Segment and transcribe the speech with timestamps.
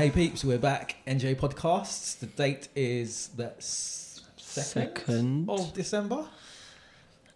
[0.00, 0.96] Hey peeps, we're back.
[1.06, 2.18] NJ Podcasts.
[2.18, 5.50] The date is the s- second, Second.
[5.50, 6.24] of December.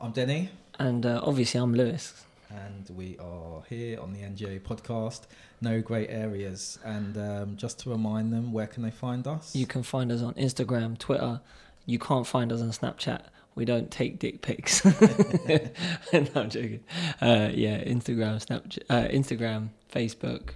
[0.01, 0.49] I'm Denny,
[0.79, 2.25] And uh, obviously, I'm Lewis.
[2.49, 5.25] and we are here on the NJ Podcast.
[5.61, 6.79] No grey areas.
[6.87, 9.55] And um, just to remind them, where can they find us?
[9.55, 11.43] You can find us on Instagram, Twitter.
[11.85, 13.25] You can't find us on Snapchat.
[13.57, 14.83] We don't take dick pics.
[16.15, 16.81] no, I'm joking.
[17.21, 20.53] Uh, yeah, Instagram, Snapchat, uh, Instagram, Facebook,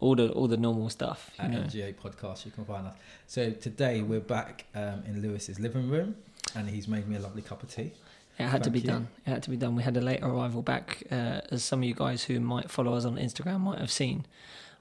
[0.00, 1.30] all the all the normal stuff.
[1.38, 1.58] At know.
[1.58, 2.44] NGA Podcast.
[2.44, 2.94] You can find us.
[3.26, 6.16] So today we're back um, in Lewis's living room,
[6.54, 7.92] and he's made me a lovely cup of tea.
[8.38, 8.86] It had to be you.
[8.86, 9.08] done.
[9.26, 9.76] It had to be done.
[9.76, 12.94] We had a late arrival back, uh, as some of you guys who might follow
[12.94, 14.24] us on Instagram might have seen.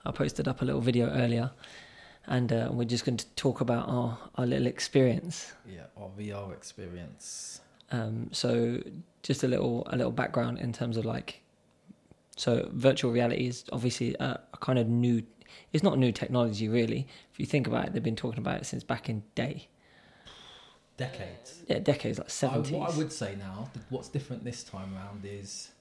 [0.06, 1.52] I posted up a little video earlier,
[2.26, 5.52] and uh, we're just going to talk about our, our little experience.
[5.70, 7.60] Yeah, our VR experience.
[7.92, 8.82] Um, so
[9.24, 11.42] just a little a little background in terms of like,
[12.40, 15.22] so virtual reality is obviously a, a kind of new.
[15.74, 17.06] It's not new technology really.
[17.34, 19.68] If you think about it, they've been talking about it since back in day.
[20.96, 21.64] Decades.
[21.68, 22.72] Yeah, decades like seventies.
[22.72, 25.72] what I would say now, what's different this time round is,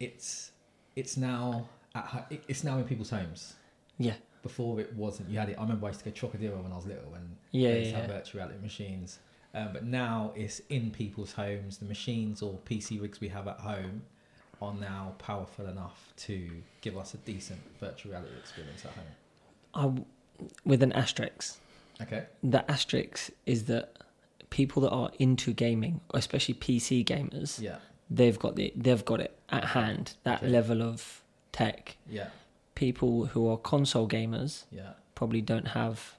[0.00, 0.50] it's
[0.96, 3.54] it's now at it's now in people's homes.
[3.96, 4.14] Yeah.
[4.42, 5.30] Before it wasn't.
[5.30, 5.56] You had it.
[5.56, 7.90] I remember I used to go Trocadero when I was little, and Yeah, they used
[7.92, 8.16] yeah, to have yeah.
[8.18, 9.20] virtual reality machines.
[9.54, 11.78] Um, but now it's in people's homes.
[11.78, 14.02] The machines or PC rigs we have at home
[14.62, 20.04] are now powerful enough to give us a decent virtual reality experience at home.
[20.38, 21.58] I, with an asterisk.
[22.02, 22.24] Okay.
[22.42, 23.92] The asterisk is that
[24.50, 27.78] people that are into gaming, especially PC gamers, Yeah.
[28.10, 30.14] they've got the they've got it at hand.
[30.24, 30.48] That Okay.
[30.50, 31.96] level of tech.
[32.08, 32.28] Yeah.
[32.74, 34.94] People who are console gamers Yeah.
[35.14, 36.16] probably don't have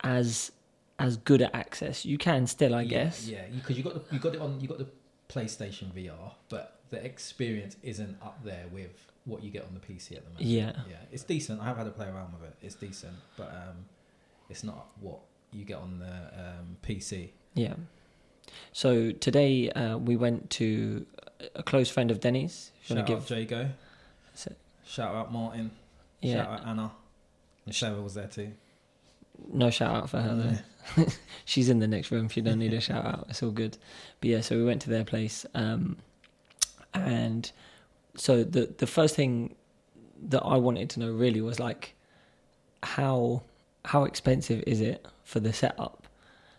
[0.00, 0.52] as
[0.98, 2.04] as good at access.
[2.04, 3.26] You can still, I Yeah, guess.
[3.28, 4.88] Yeah, because you got the, you got it on you got the
[5.28, 10.16] PlayStation VR, but the experience isn't up there with what you get on the PC
[10.16, 10.40] at the moment.
[10.46, 10.72] Yeah.
[10.88, 11.60] yeah, it's decent.
[11.60, 12.56] I have had to play around with it.
[12.62, 13.84] It's decent, but um,
[14.48, 15.20] it's not what
[15.52, 17.30] you get on the um, PC.
[17.54, 17.74] Yeah.
[18.72, 21.06] So today uh, we went to
[21.54, 22.72] a close friend of Denny's.
[22.82, 23.70] Shout out give, Jago.
[24.34, 24.54] So-
[24.86, 25.70] Shout out Martin.
[26.20, 26.92] yeah, Shout out Anna.
[27.66, 28.52] And was there too.
[29.52, 30.62] no shout out for her
[30.96, 31.06] though.
[31.44, 32.30] She's in the next room.
[32.30, 33.26] She don't need a shout out.
[33.28, 33.76] It's all good.
[34.20, 35.98] But yeah, so we went to their place, um,
[37.06, 37.50] and
[38.16, 39.54] so the the first thing
[40.28, 41.94] that I wanted to know really was like
[42.82, 43.42] how
[43.84, 46.06] how expensive is it for the setup?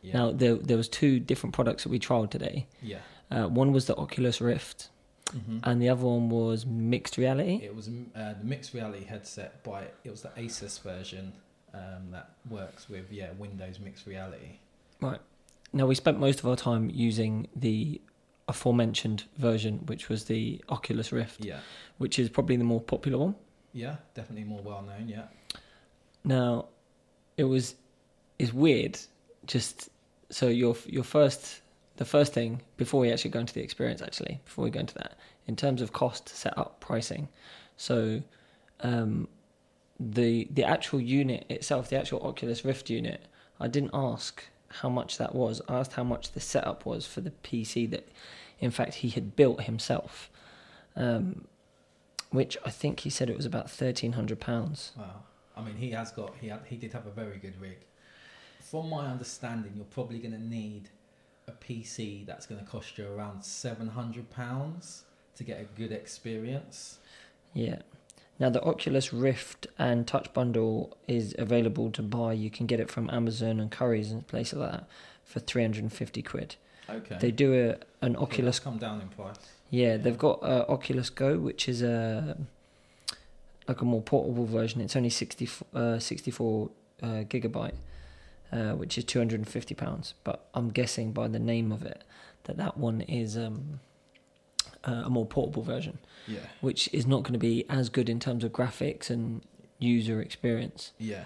[0.02, 0.14] Yeah.
[0.18, 2.68] Now there there was two different products that we trialed today.
[2.82, 3.00] yeah.
[3.32, 4.90] Uh, one was the Oculus Rift,
[5.32, 7.60] hmm and the other one was mixed reality.
[7.64, 11.34] It was uh, the mixed reality headset by it was the Asus version
[11.74, 14.60] um, that works with yeah Windows mixed reality.
[15.00, 15.20] Right.
[15.74, 18.02] Now we spent most of our time using the
[18.50, 21.60] aforementioned version, which was the Oculus Rift, Yeah.
[21.98, 23.36] which is probably the more popular one.
[23.74, 25.08] Yeah, definitely more well known.
[25.08, 25.28] Yeah,
[26.24, 26.66] Now,
[27.38, 27.76] it was
[28.38, 29.00] it's weird.
[29.46, 29.90] Just
[30.30, 31.62] so your your first
[31.98, 34.96] the first thing before we actually go into the experience, actually before we go into
[34.96, 35.18] that,
[35.48, 37.28] in terms of cost, setup, pricing.
[37.78, 38.22] So,
[38.81, 39.28] um,
[40.00, 43.22] the the actual unit itself, the actual Oculus Rift unit,
[43.60, 45.62] I didn't ask how much that was.
[45.68, 48.07] I asked how much the setup was for the PC that,
[48.59, 50.30] in fact, he had built himself.
[50.96, 51.47] Um,
[52.31, 54.91] which I think he said it was about thirteen hundred pounds.
[54.97, 55.24] wow.
[55.57, 57.78] I mean, he has got he had, he did have a very good rig.
[58.62, 60.90] From my understanding, you're probably going to need
[61.47, 65.03] a PC that's going to cost you around seven hundred pounds
[65.36, 67.00] to get a good experience.
[67.53, 67.80] Yeah.
[68.40, 72.34] Now the Oculus Rift and Touch Bundle is available to buy.
[72.34, 74.88] You can get it from Amazon and Currys and places like that
[75.26, 76.56] for three hundred and fifty quid.
[76.90, 77.18] Okay.
[77.20, 78.60] They do a an Oculus.
[78.60, 79.36] come down in price.
[79.70, 82.38] Yeah, they've got uh, Oculus Go, which is a
[83.68, 84.82] like a more portable version.
[84.82, 86.69] It's only 60, uh, 64
[87.04, 87.75] uh, gigabyte,
[88.52, 90.16] uh, which is two hundred and fifty pounds.
[90.24, 92.04] But I'm guessing by the name of it
[92.46, 93.80] that that one is um,
[94.84, 95.98] uh, a more portable version
[96.28, 96.40] Yeah.
[96.62, 99.42] which is not going to be as good in terms of graphics and
[99.80, 100.92] user experience.
[100.98, 101.24] Yeah.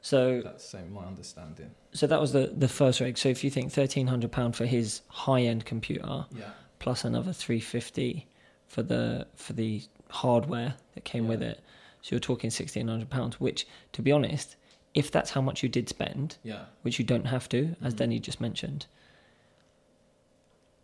[0.00, 1.70] So, That's same my understanding.
[1.92, 3.18] so that was the the first rig.
[3.18, 6.50] So if you think thirteen hundred pound for his high end computer, Yeah.
[6.78, 8.26] plus another three fifty
[8.66, 11.60] for the for the hardware that came with it,
[12.00, 13.40] so you're talking sixteen hundred pounds.
[13.40, 14.56] Which, to be honest,
[14.94, 16.66] if that's how much you did spend, Yeah.
[16.82, 17.98] which you don't have to, as Mhm.
[17.98, 18.86] Denny just mentioned,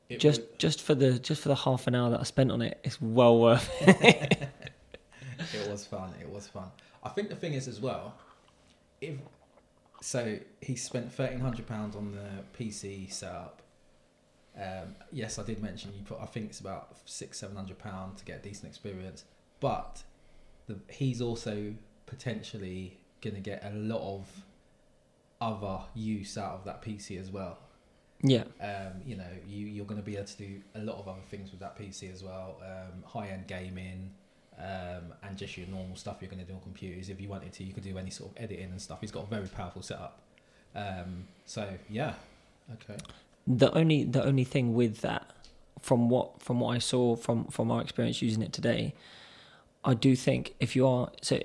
[0.08, 2.60] It just just for the just for the half an hour that I spent on
[2.62, 3.70] it, it's well worth.
[3.80, 4.48] it
[5.68, 6.12] was fun.
[6.20, 6.70] It was fun.
[7.02, 8.14] I think the thing is as well,
[9.00, 9.16] if
[10.00, 13.62] so, he spent thirteen hundred pounds on the PC setup.
[14.56, 16.20] Um, yes, I did mention you put.
[16.20, 19.24] I think it's about six, seven hundred pound to get a decent experience.
[19.60, 20.02] But
[20.66, 21.74] the, he's also
[22.04, 24.28] potentially going to get a lot of
[25.40, 27.58] other use out of that PC as well.
[28.26, 31.08] Yeah, Um, you know, you, you're going to be able to do a lot of
[31.08, 32.56] other things with that PC as well.
[32.64, 34.12] Um, high end gaming,
[34.58, 37.10] um, and just your normal stuff you're going to do on computers.
[37.10, 39.02] If you wanted to, you could do any sort of editing and stuff.
[39.02, 40.20] He's got a very powerful setup.
[40.74, 42.14] Um, so yeah,
[42.72, 42.98] okay,
[43.46, 45.30] the only the only thing with that,
[45.82, 48.94] from what from what I saw from from our experience using it today,
[49.84, 51.40] I do think if you are so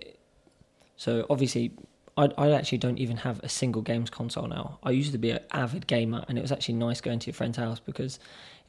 [0.96, 1.74] so obviously.
[2.20, 4.80] I, I actually don't even have a single games console now.
[4.84, 7.34] I used to be an avid gamer, and it was actually nice going to your
[7.34, 8.20] friend's house because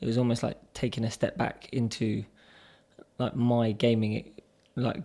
[0.00, 2.24] it was almost like taking a step back into
[3.18, 4.30] like my gaming,
[4.76, 5.02] like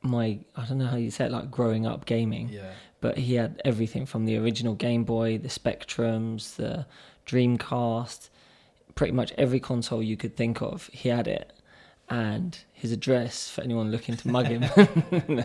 [0.00, 3.34] my I don't know how you say it, like growing up gaming yeah, but he
[3.34, 6.86] had everything from the original Game Boy, the Spectrums, the
[7.26, 8.30] Dreamcast,
[8.94, 11.52] pretty much every console you could think of, he had it.
[12.08, 14.64] And his address for anyone looking to mug him.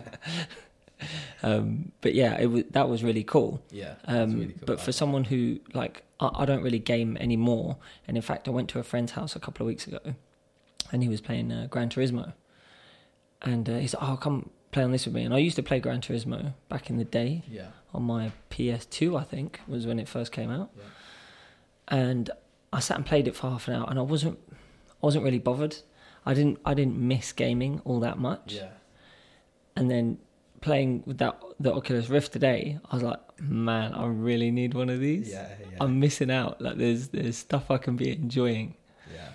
[1.42, 3.62] um, but yeah, it was, that was really cool.
[3.70, 3.94] yeah.
[4.06, 4.62] Um, really cool.
[4.66, 7.76] but for someone who like I, I don't really game anymore,
[8.06, 10.00] and in fact I went to a friend's house a couple of weeks ago,
[10.92, 12.32] and he was playing uh, Gran Turismo,
[13.42, 15.62] and uh, he's like, "Oh, come play on this with me." And I used to
[15.62, 19.98] play Gran Turismo back in the day yeah, on my PS2, I think was when
[19.98, 20.84] it first came out, Yeah.
[21.88, 22.30] and
[22.72, 25.38] I sat and played it for half an hour, and I wasn't I wasn't really
[25.40, 25.76] bothered.
[26.24, 28.68] I didn't I didn't miss gaming all that much, yeah,
[29.76, 30.18] and then
[30.62, 34.88] playing with that the Oculus Rift today, I was like, man, I really need one
[34.88, 35.30] of these.
[35.30, 36.60] yeah, yeah, I'm missing out.
[36.60, 38.74] Like there's there's stuff I can be enjoying.
[39.14, 39.28] yeah.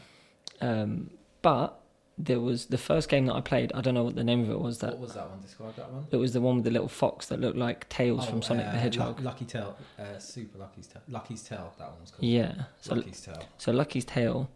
[0.67, 1.79] Um, but
[2.17, 3.71] there was the first game that I played.
[3.75, 4.79] I don't know what the name of it was.
[4.79, 5.39] That What was that one?
[5.41, 6.07] Describe that one.
[6.09, 8.65] it was the one with the little fox that looked like Tails Oh, from Sonic
[8.65, 9.17] uh, the Hedgehog.
[9.17, 11.03] Luck- Lucky Tale, uh, Super Lucky's Tale.
[11.09, 12.23] Lucky's Tale, that one was called.
[12.23, 12.53] yeah.
[12.81, 13.43] So Lucky's Tale.
[13.59, 14.49] so Lucky's Tale,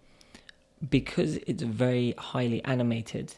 [0.90, 3.36] because it's very highly animated,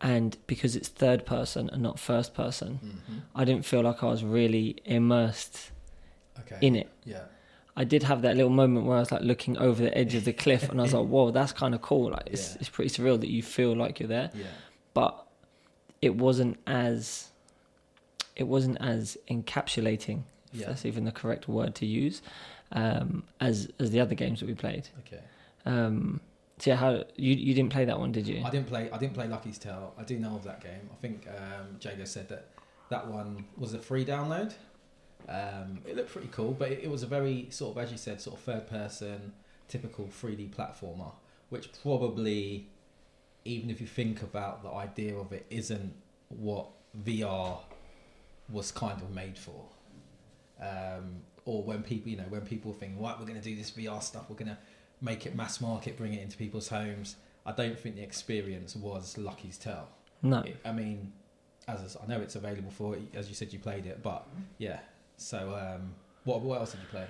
[0.00, 4.06] and because it's third person and not first person, hmm I didn't feel like I
[4.06, 5.70] was really immersed
[6.40, 6.58] Okay.
[6.60, 6.88] in it.
[7.04, 7.24] Yeah,
[7.76, 10.24] I did have that little moment where I was like looking over the edge of
[10.24, 12.10] the cliff, and I was like, "Whoa, that's kind of cool!
[12.10, 12.56] Like, it's Yeah.
[12.60, 14.44] it's pretty surreal that you feel like you're there." yeah,
[14.94, 15.24] But
[16.00, 17.28] it wasn't as
[18.36, 20.22] it wasn't as encapsulating,
[20.52, 20.66] if yeah.
[20.68, 22.22] that's even the correct word to use,
[22.72, 24.88] um, as as the other games that we played.
[25.00, 25.22] Okay.
[25.66, 26.20] Um,
[26.58, 28.42] so yeah, how you you didn't play that one, did you?
[28.44, 28.90] I didn't play.
[28.90, 29.94] I didn't play Lucky's Tale.
[29.98, 30.88] I do know of that game.
[30.92, 32.48] I think um, Jago said that
[32.88, 34.54] that one was a free download.
[35.28, 37.98] Um, it looked pretty cool, but it, it was a very sort of, as you
[37.98, 39.32] said, sort of third person,
[39.68, 41.12] typical 3D platformer,
[41.50, 42.68] which probably,
[43.44, 45.92] even if you think about the idea of it, isn't
[46.28, 46.68] what
[47.04, 47.58] VR
[48.48, 49.66] was kind of made for.
[50.62, 53.70] Um, or when people, you know, when people think, right, we're going to do this
[53.70, 54.58] VR stuff, we're going to
[55.00, 57.16] make it mass market, bring it into people's homes.
[57.46, 59.88] I don't think the experience was Lucky's Tale.
[60.22, 60.40] no.
[60.40, 61.12] It- I mean,
[61.66, 64.26] as I know it's available for, as you said, you played it, but
[64.58, 64.80] yeah.
[65.16, 67.06] So, um, what what else did you play?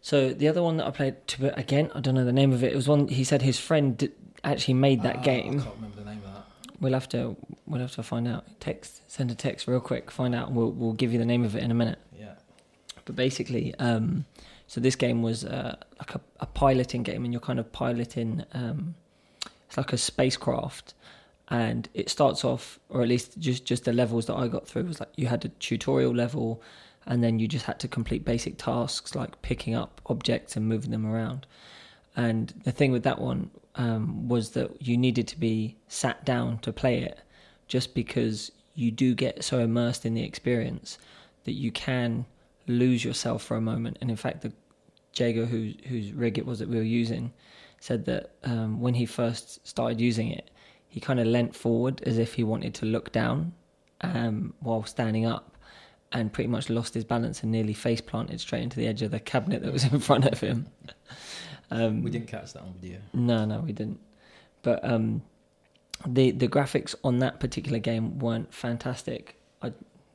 [0.00, 2.62] So the other one that I played to again, I don't know the name of
[2.62, 2.72] it.
[2.72, 4.10] It was one he said his friend d-
[4.44, 5.60] actually made that Ah, game.
[5.60, 6.44] I can't remember the name of that.
[6.80, 7.36] We'll have to
[7.66, 8.44] we'll have to find out.
[8.60, 10.48] Text send a text real quick, find out.
[10.48, 11.98] And we'll we'll give you the name of it in a minute.
[12.18, 12.34] Yeah.
[13.04, 14.24] But basically, um,
[14.68, 18.44] so this game was uh, like a, a piloting game, and you're kind of piloting.
[18.52, 18.94] Um,
[19.66, 20.94] it's like a spacecraft,
[21.48, 24.84] and it starts off, or at least just just the levels that I got through
[24.84, 26.62] was like you had a tutorial level,
[27.06, 30.90] and then you just had to complete basic tasks like picking up objects and moving
[30.90, 31.46] them around.
[32.14, 36.58] And the thing with that one um, was that you needed to be sat down
[36.58, 37.20] to play it,
[37.68, 40.98] just because you do get so immersed in the experience
[41.44, 42.26] that you can
[42.68, 43.98] lose yourself for a moment.
[44.00, 44.52] And in fact, the
[45.14, 47.32] Jago, whose whose rig it was that we were using,
[47.80, 50.50] said that um, when he first started using it,
[50.86, 53.52] he kind of leant forward as if he wanted to look down
[54.02, 55.56] um, while standing up,
[56.12, 59.10] and pretty much lost his balance and nearly face planted straight into the edge of
[59.10, 60.66] the cabinet that was in front of him.
[61.70, 62.98] Um, We didn't catch that on video.
[63.12, 64.00] no, no, we didn't.
[64.62, 65.22] But um,
[66.06, 69.36] the the graphics on that particular game weren't fantastic.
[69.62, 69.72] I,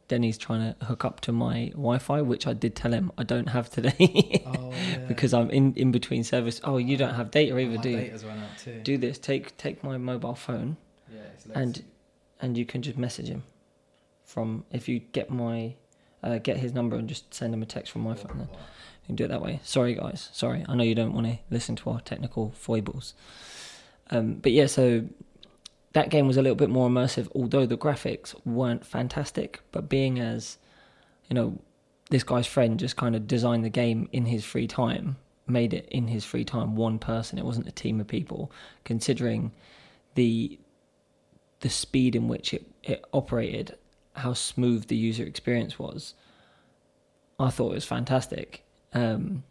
[0.09, 3.47] Denny's trying to hook up to my Wi-Fi, which I did tell him I don't
[3.47, 4.97] have today Oh yeah.
[5.07, 6.59] because I'm in, in between service.
[6.63, 7.97] Oh, you don't have data either, my do you?
[7.97, 8.81] data's run out too.
[8.83, 9.17] Do this.
[9.17, 10.77] Take take my mobile phone
[11.11, 11.83] yeah, it's and-
[12.41, 13.43] and you can just message him
[14.25, 15.75] from if you get my
[16.21, 18.37] uh, get his number and just send him a text from my phone.
[18.37, 18.47] Then.
[18.49, 19.59] You can do it that way.
[19.63, 20.29] Sorry, guys.
[20.33, 20.65] Sorry.
[20.67, 23.13] I know you don't want to listen to our technical foibles.
[24.11, 25.03] Um, but yeah, so
[25.93, 29.61] that game was a little bit more immersive, although the graphics weren't fantastic.
[29.71, 30.57] But being as,
[31.29, 31.59] you know,
[32.09, 35.87] this guy's friend just kind of designed the game in his free time, made it
[35.89, 37.37] in his free time, one person.
[37.37, 38.51] It wasn't a team of people.
[38.83, 39.51] Considering
[40.15, 40.59] the
[41.61, 43.77] the speed in which it, it operated
[44.15, 46.13] how smooth the user experience was,
[47.39, 48.63] I thought it was fantastic.
[48.93, 49.43] Um,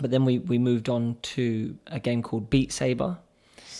[0.00, 3.18] but then we, we moved on to a game called Beat Saber,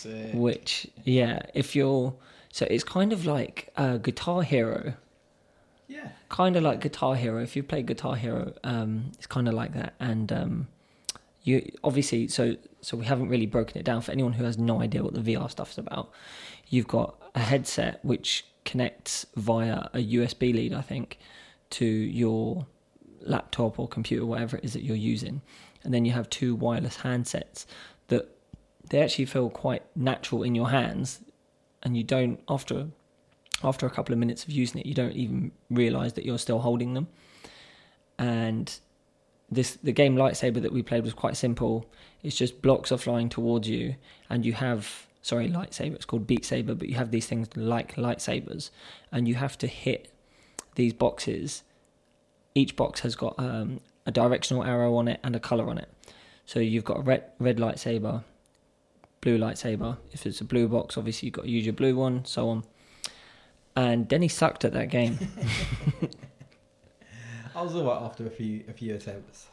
[0.03, 0.31] Sick.
[0.33, 2.13] which yeah, if you're
[2.51, 4.93] so it's kind of like a Guitar Hero,
[5.87, 6.09] Yeah.
[6.29, 7.41] kind of like Guitar Hero.
[7.41, 9.93] If you play Guitar Hero, um, it's kind of like that.
[9.99, 10.67] And um,
[11.43, 14.81] you obviously so so we haven't really broken it down for anyone who has no
[14.81, 16.11] idea what the VR stuff's about.
[16.69, 21.17] You've got a headset which connects via a USB lead, I think,
[21.71, 22.65] to your
[23.21, 25.41] laptop or computer, whatever it is that you're using,
[25.83, 27.65] and then you have two wireless handsets
[28.07, 28.29] that
[28.89, 31.19] they actually feel quite natural in your hands,
[31.83, 32.87] and you don't after
[33.63, 36.59] after a couple of minutes of using it, you don't even realize that you're still
[36.59, 37.07] holding them.
[38.17, 38.79] And
[39.51, 41.89] this the game lightsaber that we played was quite simple.
[42.23, 43.95] It's just blocks are flying towards you,
[44.29, 45.95] and you have sorry lightsaber.
[45.95, 48.69] It's called beat saber, but you have these things like lightsabers,
[49.11, 50.11] and you have to hit
[50.75, 51.63] these boxes.
[52.55, 55.89] Each box has got um, a directional arrow on it and a color on it.
[56.45, 58.23] So you've got a red red lightsaber,
[59.21, 59.97] blue lightsaber.
[60.11, 62.63] If it's a blue box, obviously you've got to use your blue one, so on.
[63.75, 65.17] And Denny sucked at that game.
[67.55, 69.47] I was alright after a few a few attempts.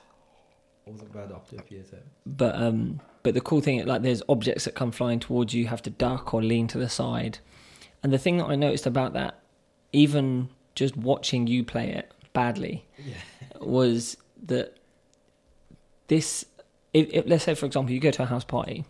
[0.87, 2.06] I wasn't bad after a few attempts.
[2.25, 5.66] but um but the cool thing like there's objects that come flying towards you you
[5.68, 7.38] have to duck or lean to the side
[8.04, 9.40] and the thing that i noticed about that
[9.92, 13.14] even just watching you play it badly Yeah.
[13.61, 14.76] was that
[16.06, 16.44] this
[16.92, 18.85] if, if let's say for example you go to a house party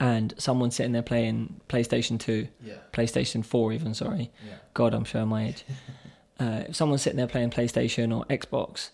[0.00, 2.74] and someone's sitting there playing playstation 2 Yeah.
[2.92, 4.54] playstation 4 even sorry Yeah.
[4.74, 5.64] god i'm showing my age
[6.40, 8.90] uh, if someone's sitting there playing playstation or xbox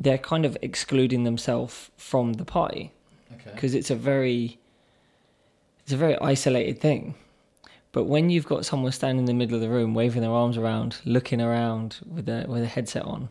[0.00, 2.92] they're kind of excluding themselves from the party
[3.34, 3.50] Okay.
[3.54, 4.58] because it's a very
[5.84, 7.14] it's a very isolated thing
[7.92, 10.56] but when you've got someone standing in the middle of the room waving their arms
[10.56, 13.28] around looking around with a with a headset on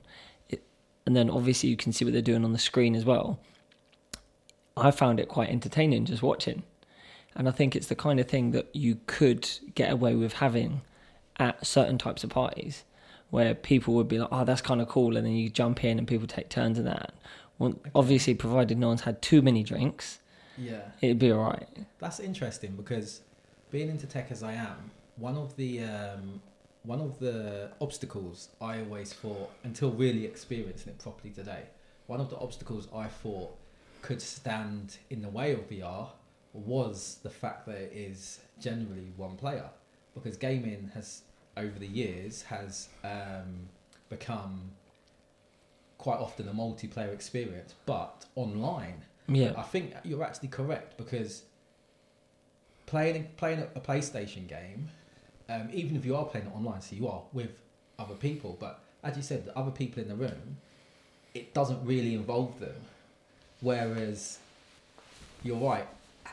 [0.49, 0.63] it,
[1.05, 3.39] and then obviously you can see what they're doing on the screen as well
[4.77, 6.63] i found it quite entertaining just watching.
[7.35, 10.81] And i think it's the kind of thing that you could get away with having
[11.37, 12.83] at certain types of parties
[13.29, 15.97] where people would be like oh that's kind of cool and then you jump in
[15.97, 17.13] and people take turns in that.
[17.57, 20.19] Well, obviously provided no one's had too many drinks
[20.57, 20.81] Yeah.
[21.01, 21.67] it'd be all right
[21.99, 23.21] That's interesting because
[23.69, 26.41] being into tech as I am, one of the um,
[26.83, 31.63] one of the obstacles I always thought until really experiencing it properly today,
[32.07, 33.55] one of the obstacles I thought
[34.01, 36.09] could stand in the way of VR
[36.53, 39.69] was the fact that it is generally one player
[40.13, 41.21] because gaming has
[41.57, 43.69] over the years has um,
[44.09, 44.71] become
[45.97, 51.43] quite often a multiplayer experience but online yeah I think you're actually correct because
[52.91, 54.89] playing playing a PlayStation game,
[55.47, 57.51] um, even if you are playing it online, so you are with
[57.97, 60.57] other people, but as you said, the other people in the room,
[61.33, 62.75] it doesn't really involve them.
[63.61, 64.39] Whereas,
[65.43, 65.87] you're right,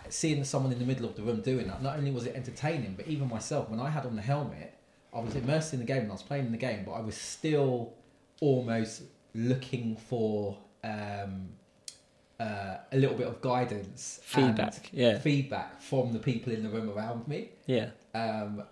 [0.09, 2.95] seeing someone in the middle of the room doing that, not only was it entertaining,
[2.97, 4.75] but even myself, when I had on the helmet,
[5.15, 7.01] I was immersed in the game and I was playing in the game, but I
[7.01, 7.95] was still
[8.41, 9.03] almost
[9.35, 11.49] looking for um,
[12.39, 16.91] uh, a little bit of guidance, feedback yeah feedback from the people in the room
[16.91, 17.51] around me.
[17.67, 18.63] yeah Um,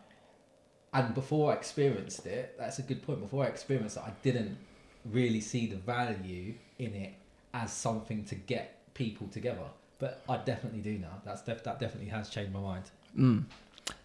[0.93, 3.21] and before I experienced it, that's a good point.
[3.21, 4.57] Before I experienced it, I didn't
[5.05, 7.15] really see the value in it
[7.63, 9.67] as something to get people together.
[9.99, 11.23] But I definitely do now.
[11.25, 12.85] That's def- that definitely has changed my mind.
[13.19, 13.45] mm.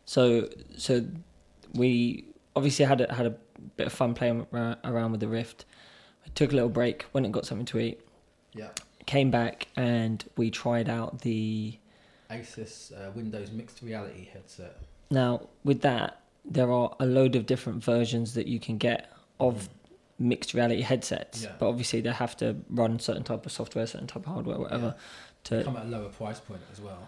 [0.06, 1.06] so so
[1.74, 3.36] we obviously had a, had a
[3.78, 4.46] bit of fun playing
[4.84, 5.66] around with the rift
[6.26, 8.00] we took a little break went and got something to eat
[8.54, 8.70] Yeah.
[9.06, 11.78] came back and we tried out the
[12.30, 14.78] Asus uh, Windows mixed reality headset.
[15.10, 19.70] now with that there are a load of different versions that you can get of
[20.22, 21.52] mixed reality headsets Yeah.
[21.60, 24.96] but obviously they have to run certain type of software certain type of hardware whatever
[25.46, 27.08] to come at a lower price point as well.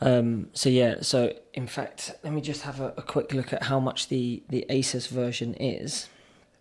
[0.00, 3.64] Um, so yeah, so in fact, let me just have a, a quick look at
[3.64, 6.08] how much the the Asus version is.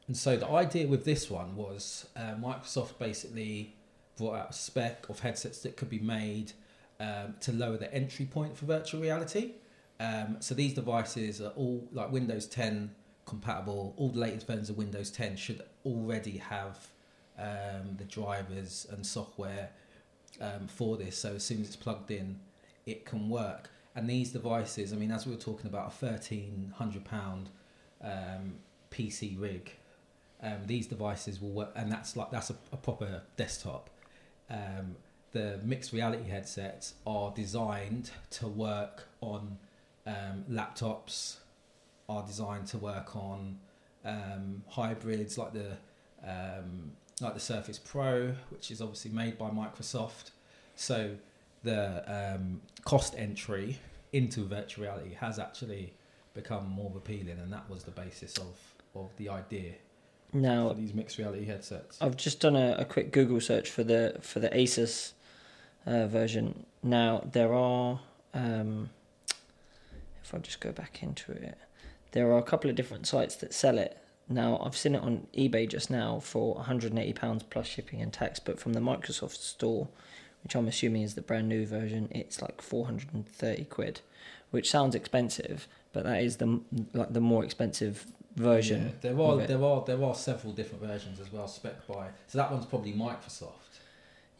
[0.07, 3.75] And so the idea with this one was uh, Microsoft basically
[4.17, 6.53] brought out a spec of headsets that could be made
[6.99, 9.51] um, to lower the entry point for virtual reality.
[9.99, 12.89] Um, so these devices are all like Windows 10
[13.27, 13.93] compatible.
[13.97, 16.87] All the latest versions of Windows 10 should already have
[17.37, 19.69] um, the drivers and software
[20.41, 21.17] um, for this.
[21.17, 22.39] So as soon as it's plugged in,
[22.85, 23.69] it can work.
[23.95, 27.49] And these devices, I mean, as we were talking about a thirteen hundred pound
[28.03, 28.55] um,
[28.91, 29.71] PC rig,
[30.41, 33.89] um, these devices will work, and that's like that's a, a proper desktop.
[34.49, 34.95] Um,
[35.31, 39.57] the mixed reality headsets are designed to work on
[40.05, 41.37] um, laptops,
[42.09, 43.57] are designed to work on
[44.05, 45.77] um, hybrids like the
[46.23, 50.31] um, like the Surface Pro, which is obviously made by Microsoft.
[50.75, 51.15] So
[51.63, 53.79] the um, cost entry
[54.13, 55.93] into virtual reality has actually
[56.33, 58.55] become more appealing, and that was the basis of,
[58.95, 59.73] of the idea
[60.31, 61.97] Now for these mixed reality headsets.
[61.99, 65.13] I've just done a, a quick Google search for the for the Asus
[65.85, 66.65] uh, version.
[66.83, 67.99] Now there are,
[68.33, 68.91] um,
[70.23, 71.57] if I just go back into it,
[72.11, 73.97] there are a couple of different sites that sell it.
[74.29, 78.39] Now I've seen it on eBay just now for 180 pounds plus shipping and tax,
[78.39, 79.87] but from the Microsoft store,
[80.43, 84.01] which I'm assuming is the brand new version, it's like 430 quid,
[84.51, 86.61] which sounds expensive, but that is the
[86.93, 88.83] like the more expensive version.
[88.83, 92.07] Yeah, there are there are there are several different versions as well, spec by.
[92.27, 93.51] So that one's probably Microsoft.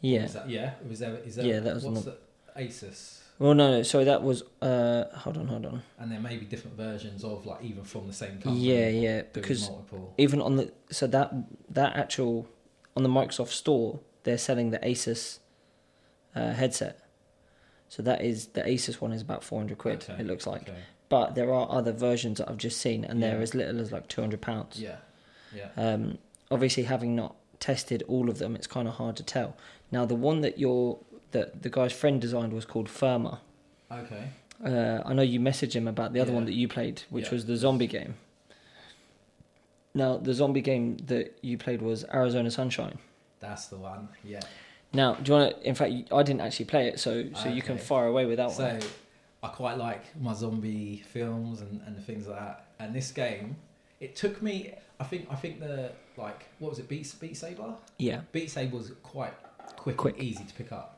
[0.00, 0.24] Yeah.
[0.24, 0.74] Is that, yeah.
[0.88, 1.16] Was there?
[1.16, 1.46] Is there?
[1.46, 2.16] Yeah, that was what's the
[2.56, 3.18] Asus.
[3.38, 3.82] Well, no, no.
[3.84, 4.42] Sorry, that was.
[4.60, 5.82] Uh, hold on, hold on.
[5.98, 8.58] And there may be different versions of like even from the same company.
[8.60, 9.22] Yeah, yeah.
[9.32, 10.12] Because multiple.
[10.18, 11.32] even on the so that
[11.70, 12.48] that actual
[12.96, 15.38] on the Microsoft Store, they're selling the Asus
[16.34, 16.98] uh, headset.
[17.88, 20.04] So that is the Asus one is about four hundred quid.
[20.08, 20.76] Okay, It looks like, Okay.
[21.08, 24.08] but there are other versions that I've just seen, and they're as little as like
[24.08, 24.80] two hundred pounds.
[24.80, 24.96] Yeah.
[25.54, 25.68] Yeah.
[25.76, 26.18] Um,
[26.50, 29.56] obviously, having not tested all of them, it's kind of hard to tell.
[29.90, 30.98] Now, the one that your
[31.32, 33.40] that the guy's friend designed was called Firma.
[33.90, 34.28] Okay.
[34.64, 36.36] Uh, I know you messaged him about the other Yeah.
[36.36, 37.30] one that you played, which Yeah.
[37.32, 38.14] was the zombie game.
[39.94, 42.98] Now, the zombie game that you played was Arizona Sunshine.
[43.40, 44.08] That's the one.
[44.24, 44.40] Yeah.
[44.92, 45.68] Now, do you want to?
[45.68, 48.50] In fact, I didn't actually play it, so so you can fire away with that
[48.52, 48.80] So one.
[48.80, 48.88] So,
[49.42, 52.66] I quite like my zombie films and, and things like that.
[52.78, 53.56] And this game,
[54.00, 54.74] it took me.
[54.98, 56.88] I think I think the like what was it?
[56.88, 57.74] Beat Beat Saber.
[57.98, 59.34] Yeah, Beat Saber was quite
[59.76, 60.14] quick, Quick.
[60.16, 60.97] and easy to pick up.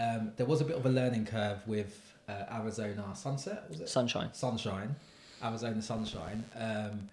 [0.00, 3.64] Um, there was a bit of a learning curve with uh, Arizona Sunset.
[3.68, 4.30] Was it Sunshine.
[4.32, 4.96] Sunshine?
[5.44, 6.42] Arizona Sunshine.
[6.58, 7.08] Um,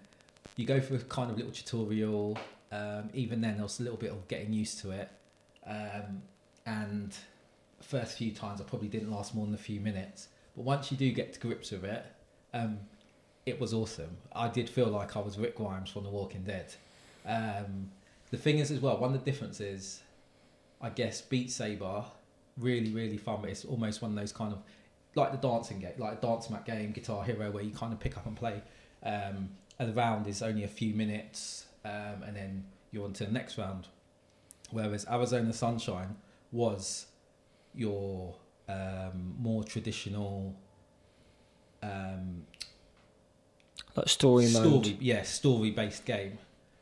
[0.56, 2.38] you go through a kind of little tutorial.
[2.72, 5.10] Um, even then, there was a little bit of getting used to it.
[5.66, 6.22] Um,
[6.64, 7.14] and
[7.82, 10.28] first few times, I probably didn't last more than a few minutes.
[10.56, 12.06] But once you do get to grips with it,
[12.54, 12.78] um,
[13.44, 14.16] it was awesome.
[14.32, 16.74] I did feel like I was Rick Grimes from The Walking Dead.
[17.26, 17.90] Um,
[18.30, 20.00] the thing is, as well, one of the differences,
[20.80, 22.04] I guess, Beat Saber,
[22.58, 24.60] really, really fun, but it's almost one of those kind of
[25.14, 28.00] like the dancing game, like a dance mat game, Guitar Hero, where you kind of
[28.00, 28.62] pick up and play.
[29.02, 33.26] Um, and the round is only a few minutes, um, and then you're on to
[33.26, 33.88] the next round.
[34.70, 36.16] Whereas Arizona Sunshine
[36.52, 37.06] was
[37.74, 38.34] your
[38.68, 40.54] um, more traditional
[41.82, 42.44] um,
[43.96, 46.38] Like story mode, yeah, story based game.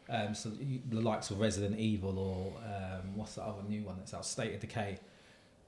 [0.09, 0.51] Um, so
[0.89, 4.55] the likes of Resident Evil or um, what's the other new one that's out, State
[4.55, 4.99] of Decay,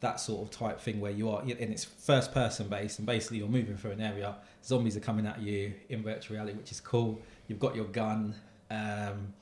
[0.01, 3.49] that sort of type thing where you are, and it's first-person based, and basically you're
[3.49, 4.37] moving through an area.
[4.65, 7.21] Zombies are coming at you in virtual reality, which is cool.
[7.49, 8.35] You've got your gun,
[8.71, 9.35] um,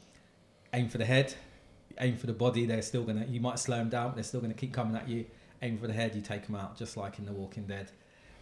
[0.73, 1.35] aim for the head,
[2.01, 2.65] aim for the body.
[2.65, 5.09] They're still gonna, you might slow them down, but they're still gonna keep coming at
[5.09, 5.27] you.
[5.63, 7.91] Aim for the head, you take them out, just like in The Walking Dead.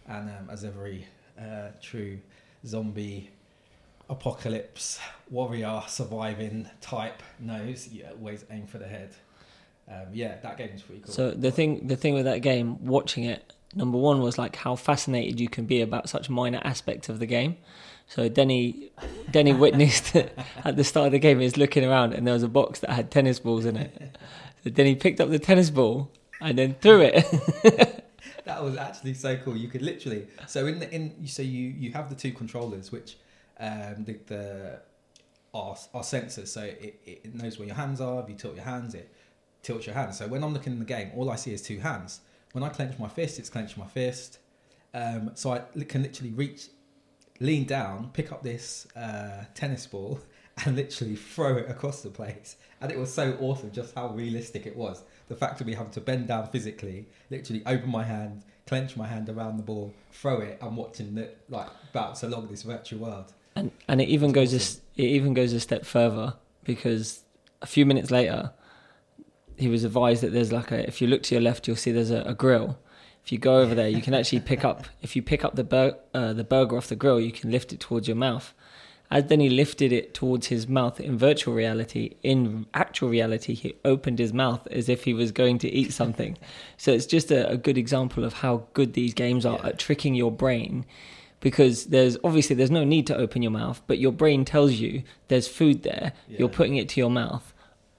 [0.07, 1.07] And um, as every
[1.39, 2.19] uh, true
[2.65, 3.29] zombie
[4.09, 4.99] apocalypse
[5.29, 9.15] warrior surviving type knows, you always aim for the head.
[9.87, 11.13] Um, yeah, that game is pretty cool.
[11.13, 14.75] So the thing, the thing with that game, watching it, number one was like how
[14.75, 17.57] fascinated you can be about such minor aspects of the game.
[18.07, 18.91] So Denny,
[19.31, 21.39] Denny witnessed at the start of the game.
[21.39, 24.17] He was looking around and there was a box that had tennis balls in it.
[24.63, 28.03] So then he picked up the tennis ball and then threw it.
[28.45, 29.55] that was actually so cool.
[29.55, 33.17] You could literally so in the in so you you have the two controllers which
[33.59, 34.79] um, the the
[35.53, 38.21] are, are sensors, so it, it knows where your hands are.
[38.21, 39.09] If you tilt your hands, it
[39.65, 40.13] tilts your hand.
[40.15, 42.21] So when I'm looking in the game, all I see is two hands.
[42.53, 44.39] When I clench my fist, it's clenching my fist.
[44.93, 46.67] Um, so I can literally reach,
[47.39, 50.19] lean down, pick up this uh, tennis ball,
[50.65, 52.55] and literally throw it across the place.
[52.79, 55.03] And it was so awesome, just how realistic it was.
[55.27, 59.07] The fact of me having to bend down physically, literally open my hand, clench my
[59.07, 63.33] hand around the ball, throw it, and watching it like bounce along this virtual world.
[63.55, 64.77] And and it even It's goes awesome.
[64.77, 67.21] s- it even goes a step further because
[67.61, 68.51] a few minutes later,
[69.57, 71.91] he was advised that there's like a if you look to your left, you'll see
[71.91, 72.77] there's a, a grill.
[73.23, 75.63] If you go over there, you can actually pick up if you pick up the
[75.63, 78.53] bur- uh, the burger off the grill, you can lift it towards your mouth.
[79.11, 83.75] As then he lifted it towards his mouth in virtual reality, in actual reality, he
[83.85, 86.37] opened his mouth as if he was going to eat something.
[86.77, 89.67] so it's just a, a good example of how good these games are Yeah.
[89.69, 90.85] at tricking your brain
[91.39, 95.03] because there's obviously there's no need to open your mouth but your brain tells you
[95.27, 97.53] there's food there you're putting it to your mouth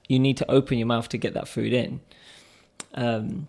[0.08, 2.00] you need to open your mouth to get that food in
[2.94, 3.48] um,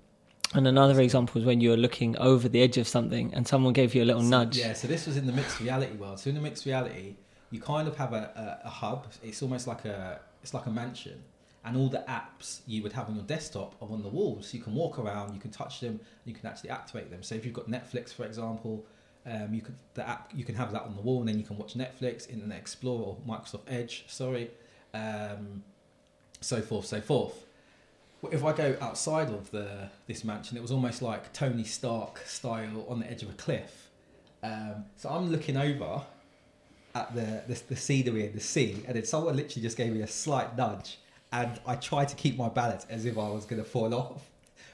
[0.54, 3.93] and another example is when you're looking over the edge of something and someone gave
[3.93, 6.20] you a little So- nudge Yeah, so this was in the mixed reality world.
[6.20, 7.15] So in the mixed reality,
[7.52, 9.08] you kind of have a, a, a hub.
[9.24, 11.22] It's almost like a it's like a mansion,
[11.65, 14.48] and all the apps you would have on your desktop are on the walls.
[14.48, 17.24] So you can walk around, you can touch them, you can actually activate them.
[17.24, 18.86] So if you've got Netflix, for example,
[19.26, 21.46] um, you could the app you can have that on the wall, and then you
[21.46, 24.06] can watch Netflix, Internet Explorer, or Microsoft Edge.
[24.08, 24.50] Sorry,
[24.93, 25.63] um,
[26.41, 27.45] so forth, so forth.
[28.32, 32.86] If I go outside of the this mansion, it was almost like Tony Stark style
[32.89, 33.89] on the edge of a cliff.
[34.43, 36.02] Um, so I'm looking over
[36.95, 40.02] at the, the the scenery and the sea, and then someone literally just gave me
[40.02, 40.97] a slight nudge,
[41.32, 44.30] and I tried to keep my balance as if I was going to fall off,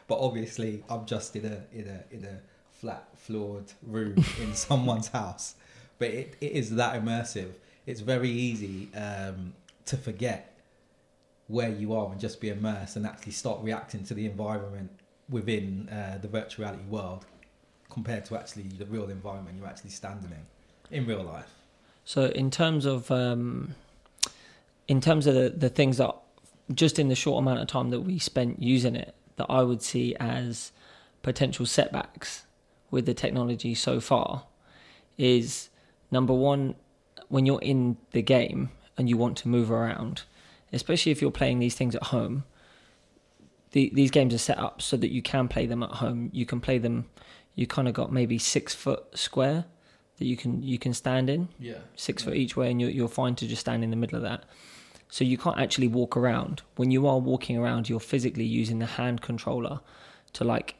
[0.08, 2.40] but obviously I'm just in a in a in a
[2.72, 5.56] flat floored room in someone's house.
[6.00, 7.52] But it, it is that immersive.
[7.86, 9.54] It's very easy um,
[9.86, 10.53] to forget
[11.48, 14.90] where you are and just be immersed and actually start reacting to the environment
[15.30, 17.26] within uh, the virtual reality world
[17.90, 21.50] compared to actually the real environment you're actually standing in in real life.
[22.06, 23.76] So in terms of um,
[24.88, 26.14] in terms of the, the things that
[26.74, 29.82] just in the short amount of time that we spent using it that I would
[29.82, 30.72] see as
[31.22, 32.46] potential setbacks
[32.92, 34.44] with the technology so far
[35.18, 35.70] is
[36.12, 36.76] number one
[37.30, 40.24] when you're in the game and you want to move around,
[40.74, 42.44] especially if you're playing these things at home.
[43.72, 46.30] The, these games are set up so that you can play them at home.
[46.32, 47.06] You can play them.
[47.56, 49.66] You kind of got maybe six foot square
[50.18, 51.80] that you can you can stand in Yeah.
[51.96, 52.30] six Yeah.
[52.30, 54.44] foot each way, and you're, you're fine to just stand in the middle of that.
[55.10, 56.62] So you can't actually walk around.
[56.76, 59.80] When you are walking around, you're physically using the hand controller
[60.34, 60.76] to like,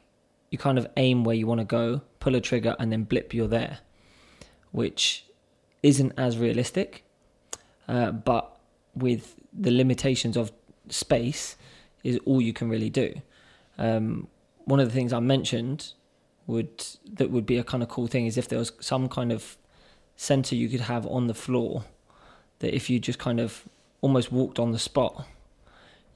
[0.50, 3.32] you kind of aim where you want to go, pull a trigger, and then blip,
[3.34, 3.78] you're there,
[4.72, 5.24] which
[5.82, 7.04] isn't as realistic.
[7.86, 8.53] Uh, but
[8.94, 10.52] with the limitations of
[10.88, 11.56] space,
[12.02, 13.14] is all you can really do.
[13.78, 14.28] Um,
[14.64, 15.92] one of the things I mentioned
[16.46, 19.32] would that would be a kind of cool thing is if there was some kind
[19.32, 19.56] of
[20.16, 21.84] center you could have on the floor
[22.58, 23.64] that if you just kind of
[24.00, 25.26] almost walked on the spot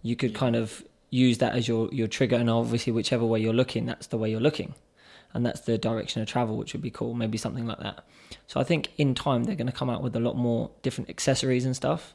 [0.03, 3.55] you could kind of use that as your your trigger and obviously whichever way you're
[3.55, 4.75] looking that's the way you're looking.
[5.35, 8.05] And that's the direction of travel which would be cool maybe something like that.
[8.47, 11.11] So i think in time they're going to come out with a lot more different
[11.11, 12.15] accessories and stuff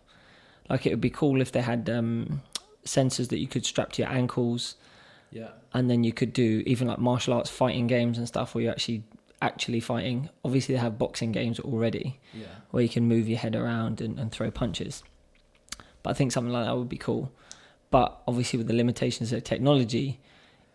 [0.70, 2.42] like it would be cool if they had um
[2.86, 4.76] sensors that you could strap to your ankles.
[5.32, 5.50] Yeah.
[5.74, 8.72] and then you could do even like martial arts fighting games and stuff where you're
[8.72, 9.04] actually
[9.42, 10.30] actually fighting.
[10.46, 12.46] Obviously they have boxing games already Yeah.
[12.70, 15.02] where you can move your head around and, and throw punches.
[16.04, 17.32] But i think something like that would be cool.
[17.90, 20.20] But obviously with the limitations of technology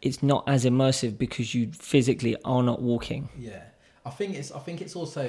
[0.02, 3.28] it's not as immersive because you physically are not walking.
[3.38, 3.62] Yeah,
[4.04, 5.28] I think it's I think it's also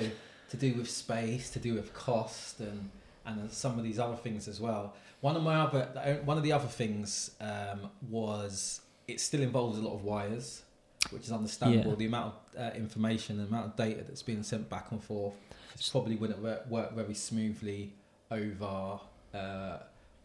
[0.49, 2.89] to do with space, to do with cost, and
[3.29, 4.95] and some of these other things as well.
[5.21, 9.81] One of my other one of the other things um, was it still involves a
[9.81, 10.63] lot of wires,
[11.09, 11.91] which is understandable.
[11.91, 11.97] Yeah.
[11.97, 15.35] The amount of uh, information, the amount of data that's being sent back and forth,
[15.75, 17.93] it probably wouldn't work, work very smoothly
[18.31, 18.99] over
[19.33, 19.77] uh,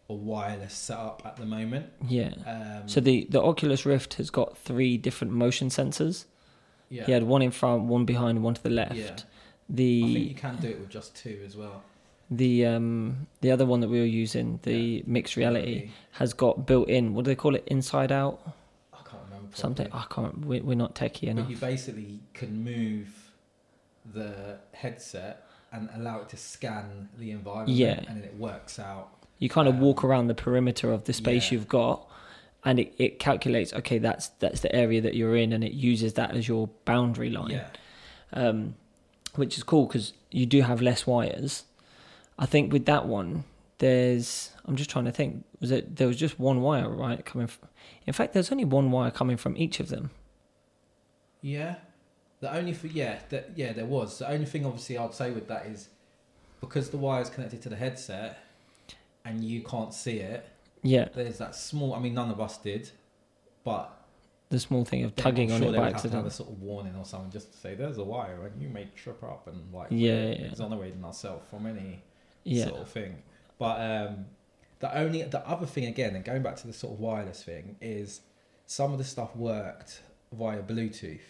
[0.08, 1.86] a wireless setup at the moment.
[2.06, 6.26] yeah Um, so the the oculus rift has got three different motion sensors
[6.90, 9.16] yeah, he had one in front one behind one to the left yeah.
[9.68, 11.82] the I think you can do it with just two as well.
[12.36, 16.88] The um the other one that we were using, the mixed reality, has got built
[16.88, 17.14] in.
[17.14, 17.64] What do they call it?
[17.66, 18.40] Inside out
[18.92, 19.56] I can't remember.
[19.56, 19.88] something.
[19.92, 20.44] I can't.
[20.44, 21.46] We, we're not techie enough.
[21.46, 23.08] But you basically can move
[24.12, 27.98] the headset and allow it to scan the environment, Yeah.
[28.06, 29.08] and then it works out.
[29.38, 31.58] You kind of um, walk around the perimeter of the space yeah.
[31.58, 32.08] you've got,
[32.64, 33.72] and it, it calculates.
[33.72, 37.30] Okay, that's that's the area that you're in, and it uses that as your boundary
[37.30, 37.50] line.
[37.50, 37.66] Yeah,
[38.32, 38.76] um,
[39.34, 41.64] which is cool because you do have less wires.
[42.38, 43.44] I think with that one,
[43.78, 44.50] there's.
[44.66, 45.44] I'm just trying to think.
[45.60, 47.24] Was it there was just one wire, right?
[47.24, 47.46] Coming.
[47.46, 47.68] From,
[48.06, 50.10] in fact, there's only one wire coming from each of them.
[51.40, 51.76] yeah.
[52.40, 54.18] The only thing, yeah, that yeah, there was.
[54.18, 55.88] The only thing, obviously, I'd say with that is
[56.60, 58.38] because the wire is connected to the headset,
[59.24, 60.46] and you can't see it.
[60.82, 61.94] Yeah, There's that small.
[61.94, 62.90] I mean, none of us did,
[63.62, 63.90] but
[64.50, 66.26] the small thing of tugging I'm on sure it they by would have to have
[66.26, 66.26] accident.
[66.26, 68.88] a sort of warning or something just to say there's a wire and you may
[68.94, 70.46] trip up and like Yeah, yeah, yeah.
[70.48, 72.02] exonerating ourselves from any
[72.44, 73.22] Yeah, sort of thing.
[73.58, 74.26] But um,
[74.80, 77.76] the only the other thing again, and going back to the sort of wireless thing,
[77.80, 78.20] is
[78.66, 80.02] some of the stuff worked
[80.32, 81.20] via Bluetooth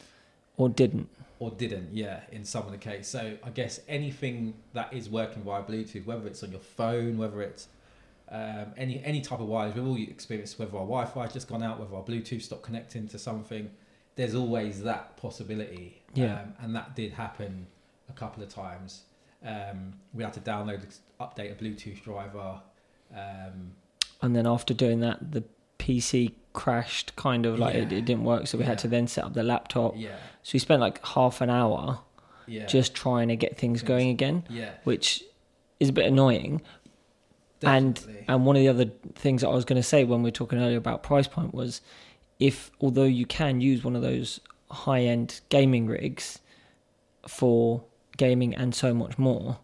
[0.56, 1.08] or didn't.
[1.38, 1.90] or didn't.
[1.92, 3.08] Yeah, in some of the case.
[3.08, 7.42] So I guess anything that is working via Bluetooth, whether it's on your phone, whether
[7.42, 7.68] it's
[8.30, 11.62] um, any any type of wireless, we've all experienced whether our Wi-Fi has just gone
[11.62, 13.70] out, whether our Bluetooth stopped connecting to something.
[14.16, 16.40] There's always that possibility, Yeah.
[16.40, 17.66] um, and that did happen
[18.08, 19.02] a couple of times.
[19.44, 22.60] Um, we had to download, the update a Bluetooth driver.
[23.14, 23.72] Um,
[24.22, 25.44] And then after doing that, the
[25.78, 27.98] PC crashed, kind of like it, Yeah.
[27.98, 28.46] it didn't work.
[28.46, 29.94] So we had to then set up the laptop.
[29.96, 32.00] yeah, So we spent like half an hour
[32.46, 34.44] yeah, just trying to get things Things- going again.
[34.48, 35.22] yeah, which
[35.80, 36.62] is a bit annoying.
[37.60, 38.18] Definitely.
[38.18, 40.28] And and one of the other things that I was going to say when we
[40.28, 41.80] were talking earlier about price point was,
[42.38, 46.38] if although you can use one of those high end gaming rigs
[47.26, 47.84] for
[48.16, 49.58] gaming and so much more,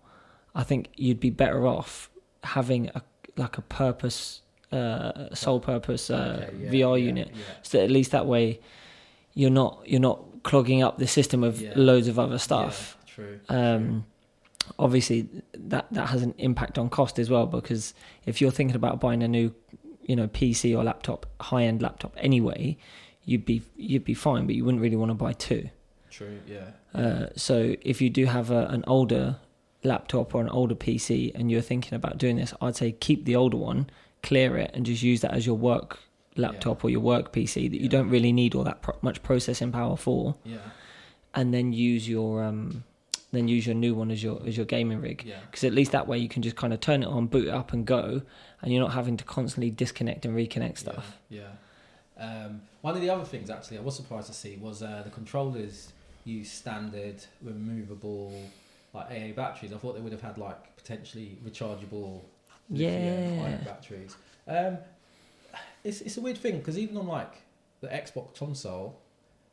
[0.55, 2.11] I think you'd be better off
[2.45, 3.03] having a
[3.37, 7.43] like a purpose, uh, sole purpose uh, Okay, yeah, VR yeah, unit, yeah.
[7.63, 8.61] so at least that way
[9.35, 12.97] you're not you're not clogging up the system with loads of other stuff.
[13.07, 13.41] True.
[13.49, 14.05] Um,
[14.79, 17.95] obviously, that that has an impact on cost as well because
[18.27, 19.55] if you're thinking about buying a new,
[20.03, 22.77] you know, PC or laptop, high end laptop anyway,
[23.25, 25.69] you'd be you'd be fine, but you wouldn't really want to buy two.
[26.11, 26.39] True.
[26.47, 26.71] Yeah.
[26.95, 29.37] Uh, so if you do have a, an older
[29.85, 33.37] laptop or an older PC and you're thinking about doing this, I'd say keep the
[33.37, 33.89] older one,
[34.23, 35.99] clear it, and just use that as your work
[36.37, 39.73] laptop or your work PC that you don't really need all that pro- much processing
[39.73, 40.59] power for, Yeah.
[41.35, 42.85] and then use your um,
[43.33, 45.25] then use your new one as your as your gaming rig.
[45.25, 45.37] Yeah.
[45.49, 47.55] Because at least that way you can just kind of turn it on, boot it
[47.55, 48.23] up, and go,
[48.63, 51.17] and you're not having to constantly disconnect and reconnect stuff.
[51.29, 51.41] Yeah.
[52.19, 52.47] yeah.
[52.47, 55.11] Um, one of the other things actually I was surprised to see was uh, the
[55.11, 55.93] controllers
[56.25, 58.33] use standard removable
[58.93, 59.73] like AA batteries.
[59.73, 62.23] I thought they would have had like potentially rechargeable
[62.69, 63.57] Yeah.
[63.65, 64.17] batteries.
[64.47, 64.79] Um,
[65.85, 67.35] it's it's a weird thing because even on like
[67.81, 69.01] the Xbox console,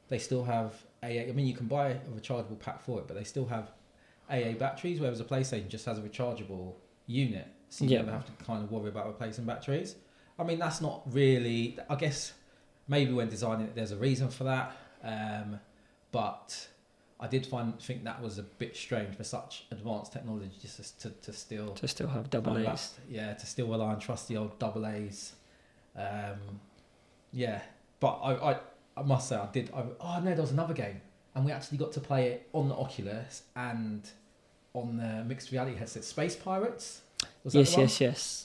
[0.09, 1.07] they still have AA.
[1.29, 3.71] I mean, you can buy a rechargeable pack for it, but they still have
[4.29, 6.73] AA batteries, whereas a PlayStation just has a rechargeable
[7.05, 7.99] unit, so you Yeah.
[7.99, 9.95] never have to kind of worry about replacing batteries.
[10.37, 11.77] I mean, that's not really.
[11.89, 12.33] I guess
[12.87, 15.59] maybe when designing it, there's a reason for that, um,
[16.11, 16.67] but
[17.19, 21.09] I did find think that was a bit strange for such advanced technology just to,
[21.09, 22.93] to still To still have double A's.
[23.09, 25.33] yeah, to still rely on trusty old double A's.
[25.95, 26.59] Um,
[27.33, 27.61] yeah,
[27.99, 28.59] but I, I,
[28.95, 29.71] I must say I did.
[29.75, 31.01] I, oh no, there was another game,
[31.35, 34.07] and we actually got to play it on the Oculus and
[34.73, 36.03] on the mixed reality headset.
[36.03, 37.01] Space Pirates.
[37.49, 38.43] Yes, yes, yes.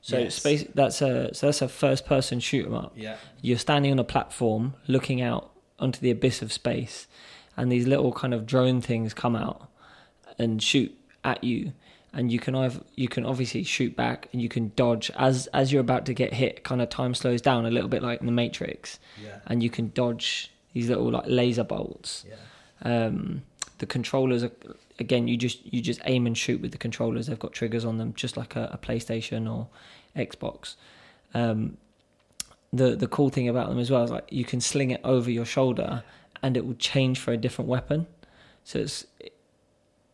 [0.00, 0.36] So Yes.
[0.36, 2.92] space that's a so that's a first person shoot 'em up.
[2.96, 7.06] Yeah, You're standing on a platform looking out onto the abyss of space,
[7.56, 9.68] and these little kind of drone things come out
[10.38, 11.72] and shoot at you.
[12.12, 15.70] And you can either you can obviously shoot back and you can dodge as as
[15.70, 16.64] you're about to get hit.
[16.64, 19.68] Kind of time slows down a little bit like in the Matrix, yeah, and you
[19.68, 22.24] can dodge these little like laser bolts.
[22.26, 23.42] yeah, Um,
[23.78, 24.52] the controllers are
[24.98, 27.26] again you just you just aim and shoot with the controllers.
[27.26, 29.68] They've got triggers on them, just like a, a PlayStation or
[30.16, 30.76] Xbox.
[31.34, 31.76] Um,
[32.72, 35.30] the the cool thing about them as well is like you can sling it over
[35.30, 36.02] your shoulder
[36.42, 38.06] and it will change for a different weapon.
[38.64, 39.06] So it's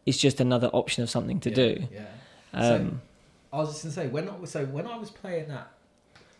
[0.06, 1.88] it's just another option of something to yeah, do.
[1.92, 2.04] Yeah.
[2.60, 3.02] So- Um,
[3.52, 5.72] I was just gonna say when I, so when I was playing that,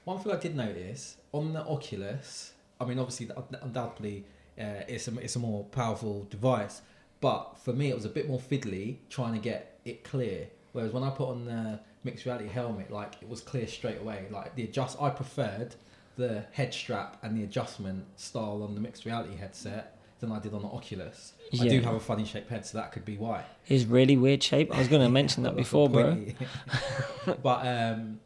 [0.04, 2.54] one thing I did notice on the Oculus.
[2.80, 4.24] I mean, obviously, undoubtedly,
[4.58, 6.80] uh, it's a it's a more powerful device,
[7.20, 10.48] but for me, it was a bit more fiddly trying to get it clear.
[10.72, 14.26] Whereas when I put on the mixed reality helmet, like it was clear straight away.
[14.30, 15.74] Like the adjust, I preferred
[16.16, 20.54] the head strap and the adjustment style on the mixed reality headset than I did
[20.54, 21.32] on the Oculus.
[21.60, 23.44] I do have a funny shaped head, so that could be why.
[23.66, 24.74] it's really weird shape.
[24.74, 26.24] I was going to mention that before, bro.
[27.42, 28.20] but um,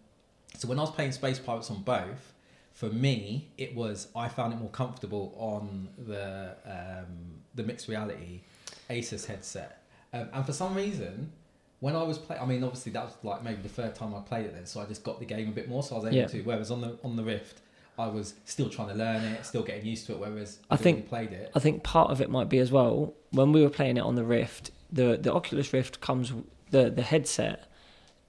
[0.56, 2.32] so when I was playing Space Pirates on both,
[2.72, 8.42] for me it was I found it more comfortable on the um, the mixed reality
[8.90, 11.32] Asus headset, um, and for some reason.
[11.80, 14.20] When I was playing, I mean, obviously that was like maybe the third time I
[14.20, 16.06] played it then, so I just got the game a bit more, so I was
[16.06, 16.26] able Yeah.
[16.26, 16.40] to.
[16.40, 17.60] Whereas on the on the Rift,
[17.98, 20.18] I was still trying to learn it, still getting used to it.
[20.18, 21.50] Whereas I think- played it.
[21.54, 24.14] I think part of it might be as well when we were playing it on
[24.16, 24.70] the Rift.
[24.92, 26.32] The the Oculus Rift comes
[26.70, 27.64] the the headset,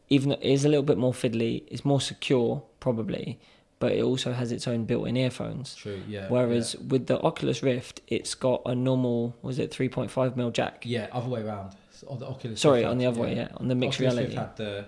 [0.09, 3.39] even though it is a little bit more fiddly, it's more secure probably,
[3.79, 5.75] but it also has its own built-in earphones.
[5.75, 6.27] True, yeah.
[6.29, 10.49] Whereas with the Oculus Rift, it's got a normal was it three point five mil
[10.51, 10.83] jack?
[10.85, 11.75] yeah, yeah, other way around.
[12.07, 12.61] On the Oculus.
[12.61, 14.85] Sorry, Rift on the other way, yeah, on the mixed Oculus reality Rift had the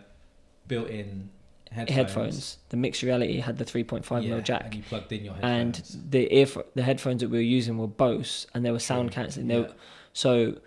[0.67, 1.29] built-in
[1.71, 1.95] headphones.
[1.95, 2.57] headphones.
[2.69, 4.65] The mixed reality had the three point five mil Yeah, jack.
[4.65, 5.75] and you plugged in your and
[6.09, 9.49] the ear the headphones that we were using were Bose and they were sound cancelling.
[9.49, 9.67] yeah.
[10.13, 10.57] So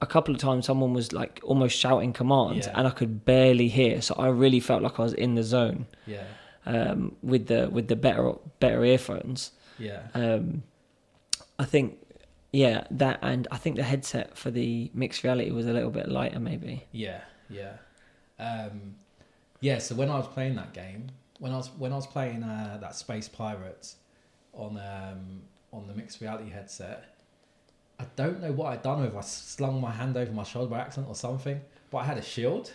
[0.00, 2.74] a couple of times someone was like almost shouting commands Yeah.
[2.78, 4.00] and I could barely hear.
[4.00, 6.24] So I really felt like I was in the zone yeah,
[6.66, 9.52] um, with the with the better better earphones.
[9.78, 10.62] yeah, Um,
[11.58, 11.98] I think
[12.52, 16.08] yeah that and I think the headset for the mixed reality was a little bit
[16.08, 16.86] lighter maybe.
[16.92, 17.20] yeah,
[17.50, 17.72] yeah,
[18.38, 18.94] um,
[19.60, 19.78] yeah.
[19.78, 22.78] So when I was playing that game, when I was when I was playing uh,
[22.80, 23.96] that Space Pirates
[24.52, 25.42] on um,
[25.72, 27.04] on the mixed reality headset,
[28.00, 30.80] I don't know what I'd done if I slung my hand over my shoulder by
[30.80, 32.72] accident or something, but I had a shield,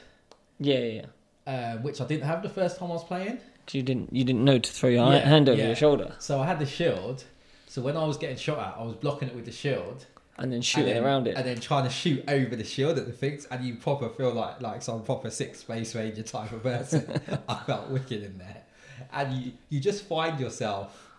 [0.60, 1.02] Yeah, yeah.
[1.48, 1.54] yeah.
[1.54, 3.38] uh, which I didn't have the first time I was playing.
[3.66, 5.68] 'Cause you didn't you didn't know to throw your Yeah, hand over yeah.
[5.68, 6.16] your shoulder.
[6.20, 7.24] So I had the shield.
[7.68, 10.06] So when I was getting shot at, I was blocking it with the shield,
[10.38, 11.36] and then shooting then, around it.
[11.38, 14.32] and then trying to shoot over the shield at the things, and you proper feel
[14.34, 17.22] like like some proper six space ranger type of person.
[17.50, 18.64] I felt wicked in there,
[19.12, 21.12] and you you just find yourself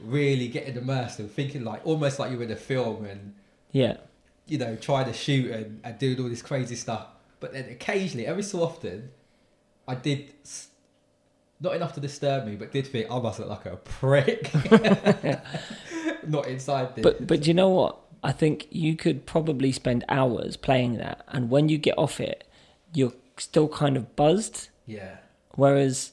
[0.00, 3.34] really getting immersed and thinking like almost like you're in a film and
[3.72, 3.96] yeah,
[4.46, 7.06] you know trying to shoot and, and doing all this crazy stuff.
[7.40, 9.10] But then occasionally, every so often,
[9.86, 10.32] I did.
[10.44, 10.68] s-
[11.60, 14.50] Not enough to disturb me, but did think I must look like a prick.
[16.28, 17.02] Not inside this.
[17.02, 17.98] but but you know what?
[18.22, 22.44] I think you could probably spend hours playing that, and when you get off it,
[22.92, 24.68] you're still kind of buzzed.
[24.86, 25.16] yeah,
[25.54, 26.12] Whereas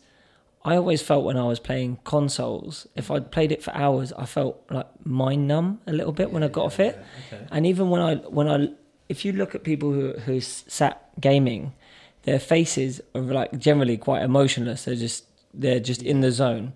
[0.64, 4.26] I always felt when I was playing consoles, if I'd played it for hours, I
[4.26, 6.96] felt like mind numb a little bit when I got Yeah, off it.
[7.32, 7.48] yeah, okay.
[7.52, 8.70] And even when I when I
[9.10, 11.74] if you look at people who who sat gaming,
[12.24, 14.86] their faces are like generally quite emotionless.
[14.86, 16.74] They're just they're just in the zone.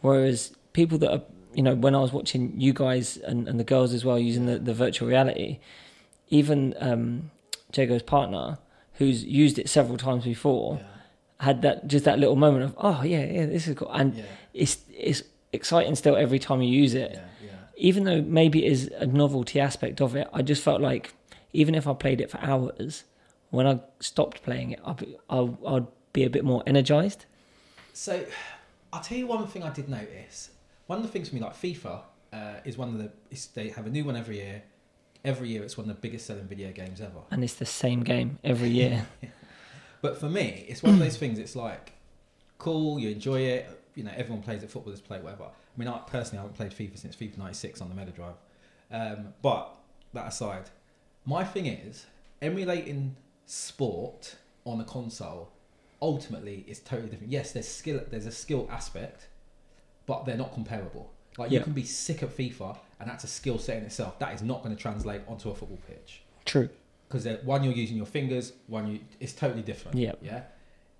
[0.00, 1.22] Whereas people that are
[1.54, 4.46] you know when I was watching you guys and, and the girls as well using
[4.46, 5.58] the, the virtual reality,
[6.28, 7.30] even um,
[7.72, 8.58] Jago's partner
[8.94, 10.80] who's used it several times before
[11.40, 14.22] had that just that little moment of oh yeah yeah this is cool and yeah,
[14.22, 17.50] yeah, it's it's exciting still every time you use it yeah, yeah.
[17.76, 21.12] even though maybe it is a novelty aspect of it, I just felt like
[21.54, 23.04] even if I played it for hours,
[23.50, 27.24] when I stopped playing it, I'd be, I'll, I'd be a bit more energized.
[27.94, 28.24] So,
[28.92, 30.50] I'll tell you one thing I did notice.
[30.86, 32.00] One of the things for me, like FIFA,
[32.32, 33.10] uh, is one of the.
[33.54, 34.62] They have a new one every year.
[35.24, 37.20] Every year, it's one of the biggest selling video games ever.
[37.30, 39.06] And it's the same game every year.
[40.02, 41.38] But for me, it's one of those things.
[41.38, 41.94] It's like
[42.58, 43.80] cool, you enjoy it.
[43.94, 44.70] You know, everyone plays it.
[44.70, 45.44] Footballers play whatever.
[45.44, 48.34] I mean, I personally haven't played FIFA since FIFA '96 on the Mega Drive.
[48.90, 49.74] Um, but
[50.12, 50.68] that aside,
[51.24, 52.04] my thing is
[52.42, 53.16] emulating
[53.46, 55.50] sport on a console.
[56.02, 57.32] Ultimately, is totally different.
[57.32, 58.02] Yes, there's skill.
[58.10, 59.28] There's a skill aspect,
[60.06, 61.10] but they're not comparable.
[61.38, 64.18] Like you can be sick at FIFA, and that's a skill set in itself.
[64.18, 66.68] That is not going to translate onto a football pitch True.
[67.08, 69.98] because one you're using your fingers, one you it's totally different.
[69.98, 70.12] Yeah.
[70.22, 70.42] yeah.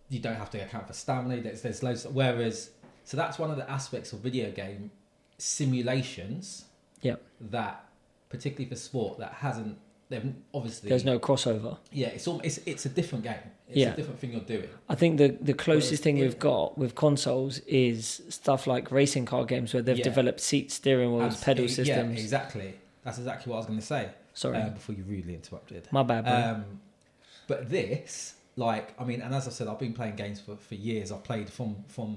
[0.08, 1.40] You don't have to account for stamina.
[1.40, 2.06] There's there's loads.
[2.06, 2.70] Whereas,
[3.04, 4.90] so that's one of the aspects of video game
[5.38, 6.64] simulations.
[7.00, 7.16] Yeah.
[7.40, 7.84] That
[8.28, 9.78] particularly for sport that hasn't.
[10.08, 10.88] They've obviously.
[10.90, 11.78] There's no crossover.
[11.92, 12.40] Yeah, it's all.
[12.44, 13.34] It's it's a different game.
[13.68, 13.92] It's Yeah.
[13.92, 14.68] a different thing you're doing.
[14.88, 19.44] I think the, the closest thing we've got with consoles is stuff like racing car
[19.46, 20.04] games where they've Yeah.
[20.04, 22.20] developed seat steering wheels, pedal yeah, systems.
[22.20, 22.74] exactly.
[23.04, 24.10] That's exactly what I was going to say.
[24.34, 24.58] Sorry.
[24.58, 25.88] uh, before you rudely interrupted.
[25.92, 26.26] My bad.
[26.26, 26.64] Um,
[27.46, 30.74] but this, like, I mean, and as I said, I've been playing games for, for
[30.74, 31.10] years.
[31.12, 32.16] I've played from from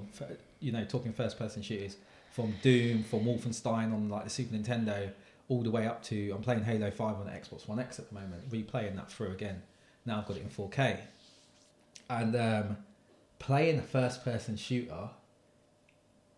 [0.60, 1.96] you know talking first person shooters
[2.32, 5.12] from Doom, from Wolfenstein on like the Super Nintendo,
[5.50, 8.10] all the way up to I'm playing Halo Five on the Xbox One X at
[8.10, 9.62] the moment, replaying that through again.
[10.06, 11.00] Now I've got it in 4K,
[12.10, 12.78] and um,
[13.40, 15.10] playing a first person shooter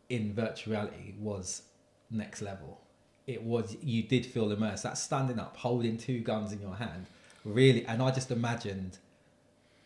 [0.09, 1.63] in virtual reality was
[2.09, 2.81] next level.
[3.27, 4.83] It was you did feel immersed.
[4.83, 7.05] That standing up, holding two guns in your hand,
[7.45, 7.85] really.
[7.85, 8.97] And I just imagined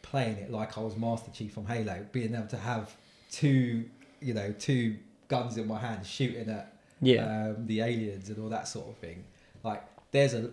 [0.01, 2.95] playing it like I was Master Chief from Halo, being able to have
[3.31, 3.85] two,
[4.21, 6.72] you know, two guns in my hand, shooting at
[7.05, 7.47] yeah.
[7.49, 9.23] um, the aliens and all that sort of thing.
[9.63, 10.51] Like there's a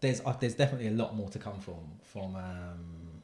[0.00, 3.22] there's uh, there's definitely a lot more to come from from um,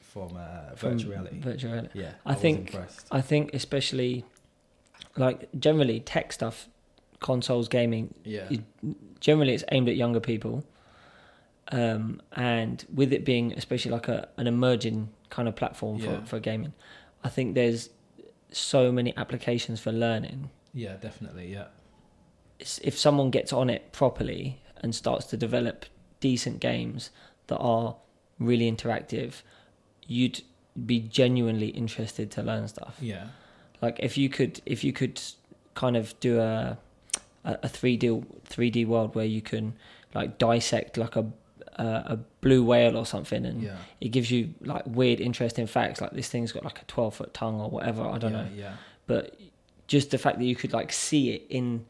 [0.00, 1.40] from uh, From virtual reality.
[1.40, 2.00] Virtual reality.
[2.00, 2.74] yeah, I was think-.
[3.10, 4.24] I think especially
[5.16, 6.68] like generally tech stuff,
[7.20, 8.48] consoles, gaming, Yeah,
[9.20, 10.64] generally it's aimed at younger people.
[11.72, 16.24] Um, and with it being especially like a an emerging kind of platform for, Yeah.
[16.24, 16.72] for gaming,
[17.24, 17.90] I think there's
[18.52, 20.50] so many applications for learning.
[20.76, 21.50] Yeah, definitely.
[21.52, 21.68] Yeah,
[22.58, 25.86] If someone gets on it properly and starts to develop
[26.20, 27.10] decent games
[27.46, 27.96] that are
[28.38, 29.40] really interactive,
[30.06, 30.42] you'd
[30.84, 32.96] be genuinely interested to learn stuff.
[33.00, 33.28] yeah,
[33.80, 35.20] Like if you could, if you could
[35.74, 36.78] kind of do a
[37.44, 39.74] a three D three D world where you can
[40.14, 41.24] like dissect like a
[41.76, 43.76] a, a blue whale or something, and yeah.
[44.00, 46.00] it gives you like weird, interesting facts.
[46.00, 48.02] Like this thing's got like a twelve foot tongue or whatever.
[48.02, 48.72] I don't yeah, know, Yeah,
[49.06, 49.38] but
[49.86, 51.84] just the fact that you could like see it in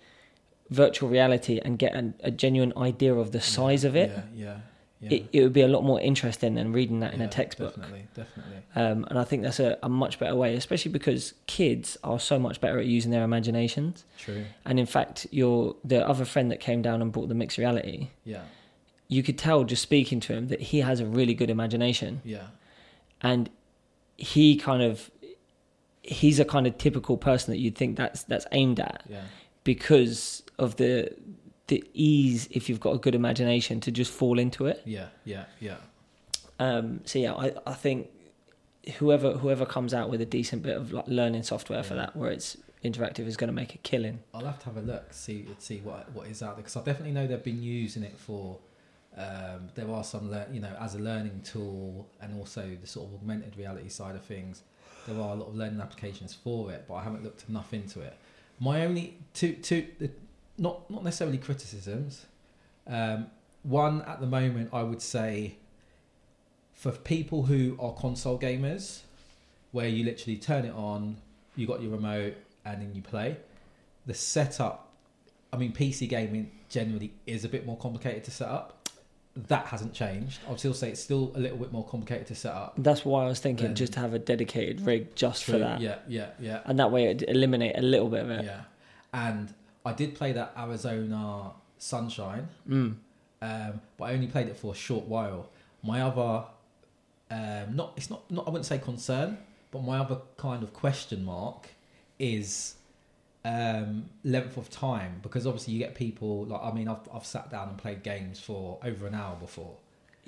[0.71, 4.57] virtual reality and get an, a genuine idea of the size of it, Yeah, yeah,
[5.01, 5.17] yeah.
[5.19, 7.77] it, it would be a lot more interesting than reading that in a textbook.
[7.77, 8.57] Definitely, definitely.
[8.75, 12.39] Um, and I think that's a, a much better way, especially because kids are so
[12.39, 14.05] much better at using their imaginations.
[14.19, 14.45] True.
[14.65, 18.09] And in fact, your the other friend that came down and brought the mixed reality,
[18.25, 18.43] Yeah,
[19.09, 22.49] you could tell just speaking to him that he has a really good imagination, yeah,
[23.23, 23.49] and
[24.19, 25.11] he kind of
[26.07, 29.23] he's a kind of typical person that you'd think that's that's aimed at yeah,
[29.65, 31.15] because of the
[31.69, 34.83] the ease if you've got a good imagination to just fall into it.
[34.85, 35.77] yeah, yeah, yeah.
[36.59, 38.09] Um, so yeah, I, I think
[38.99, 42.31] whoever whoever comes out with a decent bit of like learning software for that, where
[42.31, 44.21] it's Interactive is going to make a killing.
[44.33, 46.85] I'll have to have a look, see see what what is out there because I
[46.85, 48.59] definitely know they've been using it for.
[49.17, 53.09] Um, there are some, lear- you know, as a learning tool, and also the sort
[53.09, 54.63] of augmented reality side of things.
[55.07, 58.01] There are a lot of learning applications for it, but I haven't looked enough into
[58.01, 58.17] it.
[58.61, 59.87] My only two two,
[60.59, 62.27] not not necessarily criticisms.
[62.87, 63.29] Um,
[63.63, 65.57] one at the moment, I would say,
[66.75, 69.01] for people who are console gamers,
[69.73, 71.17] where you literally turn it on,
[71.57, 72.35] you got your remote,
[72.65, 73.37] and then you play.
[74.07, 74.89] The setup,
[75.53, 78.76] I mean, PC gaming generally is a bit more complicated to set up.
[79.49, 80.41] That hasn't changed.
[80.49, 82.75] I'll still say it's still a little bit more complicated to set up.
[82.79, 85.99] That's why I was thinking just to have a dedicated rig just for that, Yeah,
[86.09, 88.45] yeah, yeah, and that way it'd eliminate a little bit of it.
[88.47, 88.63] yeah.
[89.13, 89.53] And
[89.85, 92.97] I did play that Arizona Sunshine, Mm.
[93.43, 95.51] um, but I only played it for a short while.
[95.83, 96.45] My other,
[97.31, 99.39] um, not it's not not I wouldn't say concern,
[99.71, 101.69] but my other kind of question mark
[102.19, 102.77] is
[103.47, 107.49] um, length of time because obviously you get people like I mean I've I've sat
[107.49, 109.77] down and played games for over an hour before.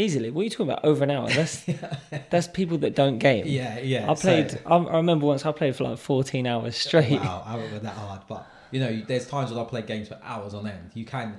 [0.00, 0.30] Easily.
[0.30, 0.84] What are you talking about?
[0.84, 1.28] Over an hour?
[1.28, 1.66] That's
[2.30, 3.44] that's people that don't game.
[3.48, 4.08] Yeah, yeah.
[4.08, 4.52] I played.
[4.52, 7.20] so- I, I remember once I played for like 14 hours straight.
[7.20, 10.06] Wow, I haven't been that hard, but you know, there's times when I play games
[10.06, 10.92] for hours on end.
[10.94, 11.38] You can,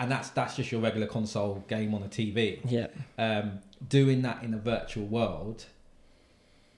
[0.00, 2.58] and that's that's just your regular console game on the TV.
[2.64, 2.88] Yeah.
[3.16, 5.66] Um, doing that in a virtual world,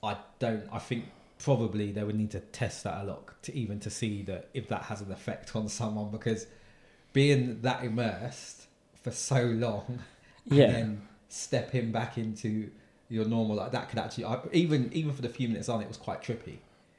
[0.02, 0.64] I don't.
[0.70, 1.06] I think
[1.42, 4.68] probably they would need to test that a lot to even to see that if
[4.68, 6.46] that has an effect on someone because
[7.12, 8.66] being that immersed
[9.02, 9.98] for so long,
[10.46, 10.64] Yeah.
[10.64, 12.70] and then stepping back into
[13.08, 15.88] your normal like that could actually I, even even for the few minutes on it
[15.88, 16.56] was quite trippy.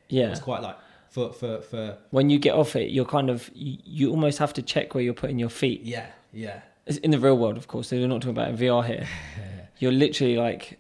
[0.10, 0.28] Yeah.
[0.28, 0.78] It was quite like
[1.10, 4.54] for for for When you get off it, you're kind of you, you almost have
[4.54, 5.82] to check where you're putting your feet.
[5.84, 7.88] yeah yeah It's in the real world, of course.
[7.88, 9.08] So we're not talking about in VR here.
[9.80, 10.80] You're literally like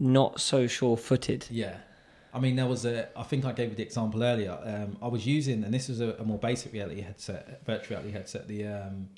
[0.00, 1.46] not so sure-footed.
[1.50, 1.76] yeah.
[2.34, 3.08] I mean, there was a.
[3.16, 4.58] I think I gave you the example earlier.
[4.62, 8.12] Um, I was using, and this was a, a more basic reality headset, virtual reality
[8.12, 9.08] headset, the um,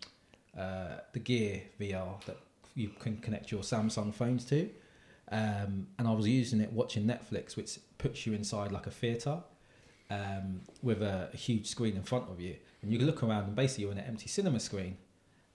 [0.59, 2.39] uh, the Gear VR that
[2.75, 4.69] you can connect your Samsung phones to.
[5.31, 9.39] Um, and I was using it watching Netflix, which puts you inside like a theatre
[10.11, 13.45] um, with a, a huge screen in front of you, and you can look around,
[13.45, 14.97] and basically you're in an empty cinema screen.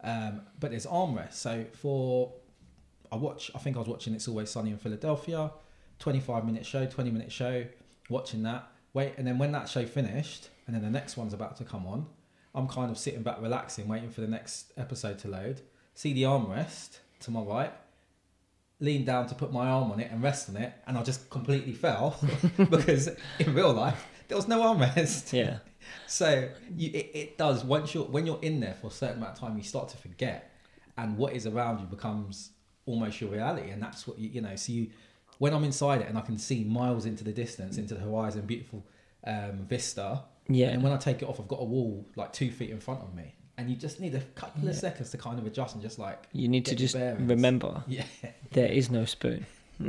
[0.02, 1.34] Um, but there's armrests.
[1.34, 2.32] So for
[3.12, 5.52] I watch, I think I was watching It's Always Sunny in Philadelphia,
[6.00, 7.66] 25 minute show, 20 minute show,
[8.10, 8.68] watching that.
[8.94, 11.86] Wait, and then when that show finished, and then the next one's about to come
[11.86, 12.08] on,
[12.56, 15.62] I'm kind of sitting back, relaxing, waiting for the next episode to load.
[15.94, 17.74] See the armrest to my right,
[18.80, 21.30] lean down to put my arm on it and rest on it, and I just
[21.30, 22.18] completely fell
[22.70, 25.34] because in real life there was no armrest.
[25.34, 25.60] Yeah.
[26.06, 29.34] So you, it, it does once you're when you're in there for a certain amount
[29.34, 30.52] of time, you start to forget,
[30.98, 32.52] and what is around you becomes
[32.86, 34.56] almost your reality, and that's what you you know.
[34.56, 34.90] So you,
[35.40, 38.42] when I'm inside it and I can see miles into the distance, into the horizon,
[38.46, 38.86] beautiful
[39.26, 40.68] um, vista, Yeah.
[40.70, 43.02] and when I take it off, I've got a wall like two feet in front
[43.02, 44.70] of me, and you just need a couple Yeah.
[44.72, 47.28] of seconds to kind of adjust and just like You need to just bearings.
[47.30, 48.04] remember yeah,
[48.52, 49.46] there is no spoon.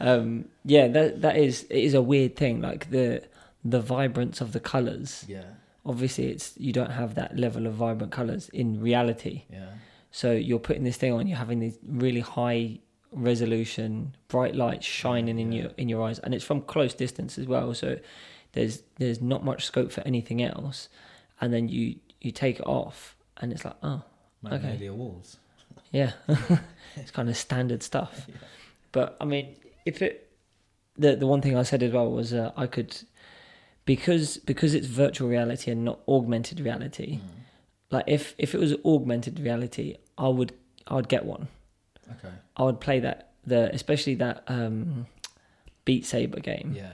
[0.00, 2.60] um, yeah, that that is it is a weird thing.
[2.60, 3.22] Like the
[3.64, 5.24] the vibrance of the colors.
[5.28, 5.44] yeah,
[5.84, 9.44] Obviously, it's you don't have that level of vibrant colors in reality.
[9.50, 9.70] yeah,
[10.10, 11.26] So you're putting this thing on.
[11.26, 12.78] You're having these really high
[13.12, 17.46] resolution, bright lights shining in your in your eyes, and it's from close distance as
[17.46, 17.74] well.
[17.74, 17.98] So
[18.52, 20.88] there's there's not much scope for anything else.
[21.40, 24.02] And then you you take it off, and it's like oh
[24.42, 25.36] Magnolia walls.
[25.92, 26.12] yeah,
[26.96, 28.26] it's kind of standard stuff.
[28.28, 28.34] Yeah.
[28.92, 30.30] But I mean, if it,
[30.96, 32.96] the the one thing I said as well was uh, I could,
[33.84, 37.18] because because it's virtual reality and not augmented reality.
[37.18, 37.28] Mm.
[37.90, 40.52] Like if if it was augmented reality, I would
[40.86, 41.48] I would get one.
[42.12, 42.34] Okay.
[42.56, 45.06] I would play that the especially that um,
[45.84, 46.72] Beat Saber game.
[46.76, 46.92] Yeah.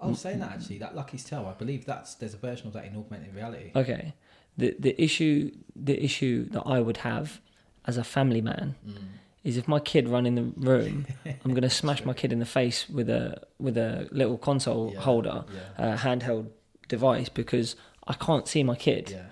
[0.00, 2.72] I was saying that actually, that Lucky's Tale, I believe that's there's a version of
[2.74, 3.70] that in augmented reality.
[3.74, 4.12] Okay.
[4.58, 7.40] The the issue the issue that I would have
[7.86, 8.96] as a family man Mm.
[9.44, 11.06] is if my kid run in the room,
[11.44, 15.00] I'm gonna smash my kid in the face with a with a little console Yeah,
[15.00, 15.44] holder,
[15.78, 15.84] Yeah.
[15.84, 16.48] uh, handheld
[16.88, 19.22] device because I can't see my kid, Yeah.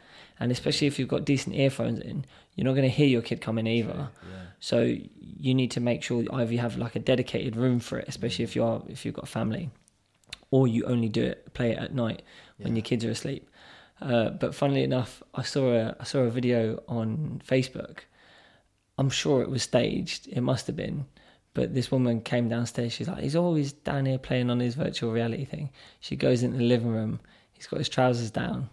[0.43, 2.25] And especially if you've got decent earphones in,
[2.55, 4.09] you're not gonna hear your kid coming either.
[4.31, 4.39] Yeah.
[4.61, 4.95] So
[5.45, 8.45] you need to make sure either you have like a dedicated room for it, especially
[8.45, 9.71] if you are if you've got a family,
[10.51, 12.23] or you only do it play it at night
[12.59, 12.77] when Yeah.
[12.77, 13.49] your kids are asleep.
[14.01, 18.01] Uh, but funnily enough, I saw a I saw a video on Facebook.
[18.99, 20.29] I'm sure it was staged.
[20.29, 21.07] It must have been.
[21.55, 22.93] But this woman came downstairs.
[22.93, 25.71] She's like, he's always down here playing on his virtual reality thing.
[26.01, 27.21] She goes into the living room.
[27.53, 28.71] He's got his trousers down.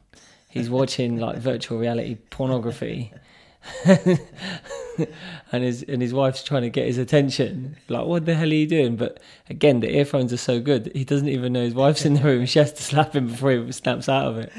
[0.50, 3.14] He's watching like virtual reality pornography.
[3.86, 7.78] and his and his wife's trying to get his attention.
[7.88, 8.96] Like, what the hell are you doing?
[8.96, 9.20] But
[9.50, 12.46] again, the earphones are so good, he doesn't even know his wife's in the room.
[12.46, 14.52] She has to slap him before he snaps out of it.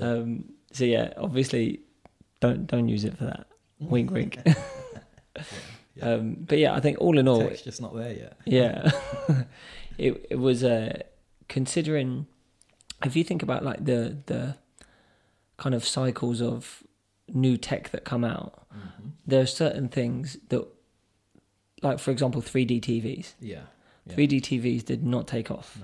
[0.00, 1.80] Um, so yeah, obviously,
[2.40, 3.46] don't don't use it for that.
[3.78, 4.38] Wink, wink.
[5.94, 6.12] yeah.
[6.14, 8.36] Um, but yeah, I think all in all, it's just not there yet.
[8.44, 8.90] yeah,
[9.98, 11.02] it it was uh,
[11.48, 12.26] considering
[13.04, 14.56] if you think about like the the
[15.58, 16.82] kind of cycles of
[17.32, 18.78] new tech that come out, hmm
[19.26, 20.66] there are certain things that,
[21.82, 23.34] like for example, 3D TVs.
[23.40, 23.60] Yeah.
[24.06, 24.14] Yeah.
[24.14, 25.78] 3D TVs did not take off,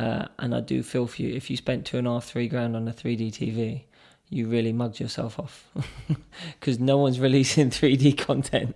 [0.00, 0.04] No.
[0.04, 1.32] uh, and I do feel for you.
[1.32, 3.82] If you spent two and a half, three grand on a 3D TV,
[4.30, 5.68] you really mugged yourself off
[6.58, 8.74] because no one's releasing 3D content.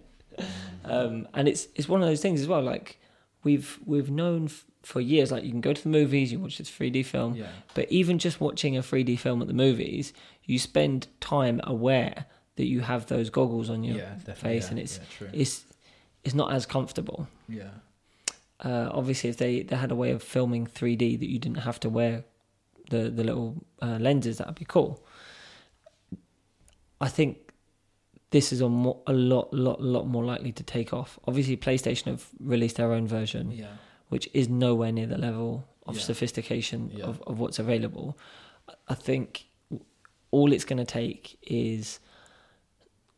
[0.85, 2.63] Um, and it's it's one of those things as well.
[2.63, 3.01] Like
[3.43, 6.59] we've we've known f- for years, like you can go to the movies, you watch
[6.59, 7.49] this 3D film, Yeah.
[7.75, 10.13] but even just watching a 3D film at the movies,
[10.45, 12.27] you spend time aware
[12.57, 14.17] that you have those goggles on your yeah.
[14.35, 15.01] Face, yeah, and it's
[15.33, 15.65] it's
[16.25, 17.29] it's not as comfortable.
[17.49, 17.71] yeah.
[18.63, 21.81] Uh, obviously, if they, they had a way of filming 3D that you didn't have
[21.81, 22.25] to wear
[22.91, 25.03] the the little uh, lenses, that would be cool.
[27.01, 27.39] I think
[28.31, 31.19] this is a, mo- a lot, lot, lot more likely to take off.
[31.27, 33.67] Obviously, PlayStation have released their own version, Yeah.
[34.11, 36.03] Which is nowhere near the level of Yeah.
[36.03, 37.05] sophistication Yeah.
[37.07, 38.17] of, of what's available.
[38.89, 39.47] I- think
[40.31, 41.99] all it's going to take is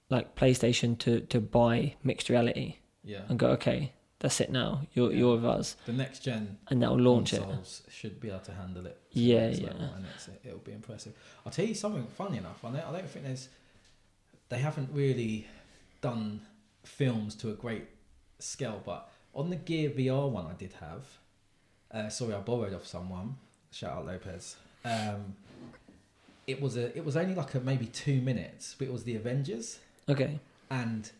[0.08, 3.22] like PlayStation to, to buy mixed reality Yeah.
[3.28, 4.86] and go, okay, that's it now.
[4.94, 5.18] You're Yeah.
[5.18, 7.42] you're with us, The next gen and that'll launch it.
[7.90, 8.96] should be able to handle it.
[9.12, 9.70] to Yeah, yeah.
[9.96, 11.14] and it's, it'll be impressive.
[11.44, 12.64] I'll tell you something funny enough.
[12.64, 13.48] I don't, I don't think there's
[14.48, 15.46] they haven't really
[16.02, 16.42] done
[16.84, 17.86] films to a great
[18.38, 21.04] scale, but on the Gear VR one I did have,
[21.90, 23.36] uh, sorry I borrowed off someone.
[23.70, 24.56] Shout out Lopez.
[24.84, 25.34] Um,
[26.46, 29.16] it was a it was only like a maybe two minutes, but it was the
[29.16, 29.78] Avengers
[30.08, 30.38] Okay.
[30.70, 31.10] and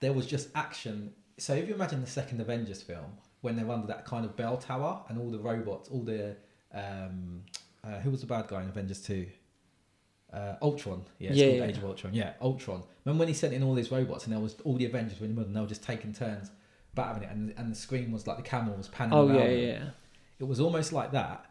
[0.00, 1.12] there was just action.
[1.38, 3.12] So if you imagine the second Avengers film
[3.42, 6.36] when they're under that kind of bell tower and all the robots, all the
[6.72, 7.42] um,
[7.84, 9.26] uh, who was the bad guy in Avengers two?
[10.32, 11.64] Uh, Ultron, yeah, it's Yeah, called yeah.
[11.64, 12.14] Age of Ultron.
[12.14, 12.82] Yeah, Ultron.
[13.04, 15.26] Remember when he sent in all these robots and there was all the Avengers were
[15.26, 16.50] in the middle and they were just taking turns
[16.94, 19.14] battering it, and, and the screen was like the camera was panning.
[19.14, 19.58] Oh around yeah, them.
[19.58, 19.84] yeah, yeah.
[20.38, 21.46] It was almost like that,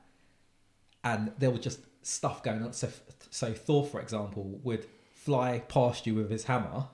[1.03, 2.73] and there was just stuff going on.
[2.73, 2.89] So,
[3.29, 6.87] so Thor, for example, would fly past you with his hammer,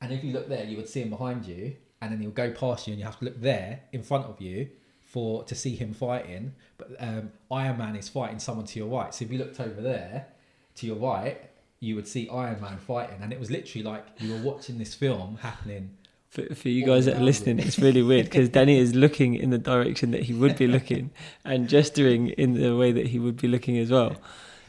[0.00, 2.50] and if you look there, you would see him behind you, and then he'll go
[2.50, 4.68] past you, and you have to look there in front of you
[5.02, 6.54] for to see him fighting.
[6.78, 9.14] But um, Iron Man is fighting someone to your right.
[9.14, 10.28] So if you looked over there
[10.76, 11.50] to your right,
[11.80, 14.94] you would see Iron Man fighting, and it was literally like you were watching this
[14.94, 15.96] film happening.
[16.30, 19.50] For, for you guys that are listening, it's really weird because Danny is looking in
[19.50, 21.10] the direction that he would be looking
[21.44, 24.14] and gesturing in the way that he would be looking as well.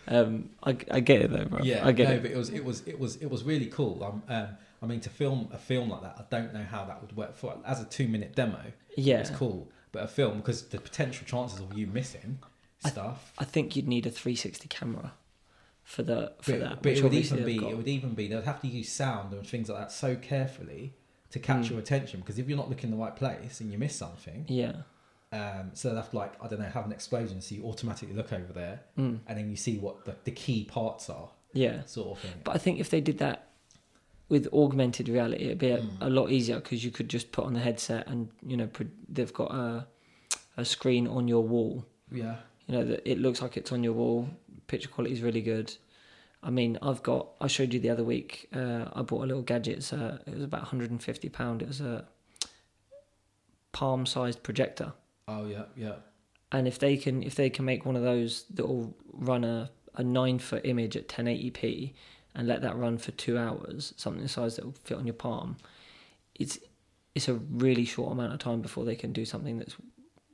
[0.08, 1.60] Um, I, I get it though, bro.
[1.62, 2.22] Yeah, I get no, it.
[2.24, 4.04] but it was it was it was it was really cool.
[4.04, 4.48] Um, um,
[4.82, 7.36] I mean, to film a film like that, I don't know how that would work.
[7.38, 8.60] For as a two minute demo,
[8.98, 12.40] Yeah, it's cool, but a film because the potential chances of you missing
[12.86, 13.34] stuff.
[13.38, 15.14] I think you'd need a 360 camera
[15.84, 16.82] for the for but that.
[16.82, 19.46] but it would even be it would even be they'd have to use sound and
[19.46, 20.94] things like that so carefully
[21.32, 21.70] to catch Mm.
[21.72, 24.46] your attention because if you're not looking in the right place and you miss something,
[24.48, 24.74] yeah.
[25.32, 28.16] um, so they'd have to like I don't know have an explosion so you automatically
[28.16, 29.20] look over there Mm.
[29.28, 31.84] and then you see what the, the key parts are Yeah.
[31.86, 32.42] sort of thing.
[32.44, 33.48] But I think if they did that
[34.30, 35.90] with augmented reality, it'd be a, Mm.
[36.02, 38.88] a lot easier because you could just put on the headset and you know pro-
[39.10, 39.88] they've got a
[40.58, 41.86] a screen on your wall.
[42.12, 42.36] Yeah,
[42.68, 44.28] You know that it looks like it's on your wall.
[44.68, 45.74] Picture quality is really good.
[46.44, 47.28] I mean, I've got.
[47.40, 48.50] I showed you the other week.
[48.54, 49.78] Uh, I bought a little gadget.
[49.78, 51.62] It's uh it was about 150 pound.
[51.62, 52.06] It was a
[53.72, 54.94] palm-sized projector.
[55.28, 55.96] oh yeah, yeah.
[56.52, 59.70] And if they can, if they can make one of those that will run a,
[59.96, 61.94] a nine foot image at 1080p
[62.36, 65.14] and let that run for two hours, something the size that will fit on your
[65.14, 65.58] palm,
[66.36, 66.60] it's
[67.16, 69.76] it's a really short amount of time before they can do something that's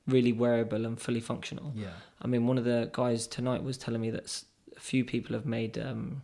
[0.07, 1.71] really wearable and fully functional.
[1.75, 1.89] Yeah.
[2.21, 4.43] I mean, one of the guys tonight was telling me that
[4.77, 6.21] a few people have made um,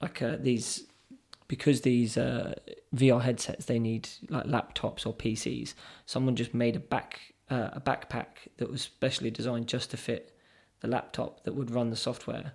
[0.00, 0.84] like uh, these
[1.48, 2.54] because these uh,
[2.94, 5.74] VR headsets they need like laptops or PCs.
[6.04, 8.26] Someone just made a back uh, a backpack
[8.58, 10.36] that was specially designed just to fit
[10.80, 12.52] the laptop that would run the software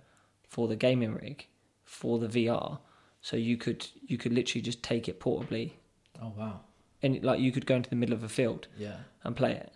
[0.48, 1.46] for the gaming rig
[1.84, 2.78] for the VR.
[3.20, 5.72] So you could you could literally just take it portably
[6.20, 6.60] Oh wow.
[7.02, 8.96] and like you could go into the middle of a field Yeah.
[9.24, 9.72] and play it.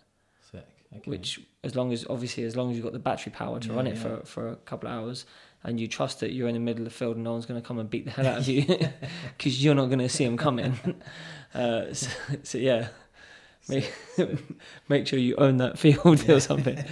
[0.95, 1.11] Okay.
[1.11, 3.75] which as long as obviously as long as you've got the battery power to Yeah,
[3.75, 4.01] run it yeah.
[4.01, 5.25] for for a couple of hours
[5.63, 7.61] and you trust that you're in the middle of the field and no one's going
[7.61, 8.63] to come and beat the hell out of you
[9.37, 10.77] because you're not going to see them coming.
[11.53, 12.09] Uh, so,
[12.43, 12.89] so yeah.
[13.69, 13.91] Make,
[14.89, 16.83] make sure you own that field or something.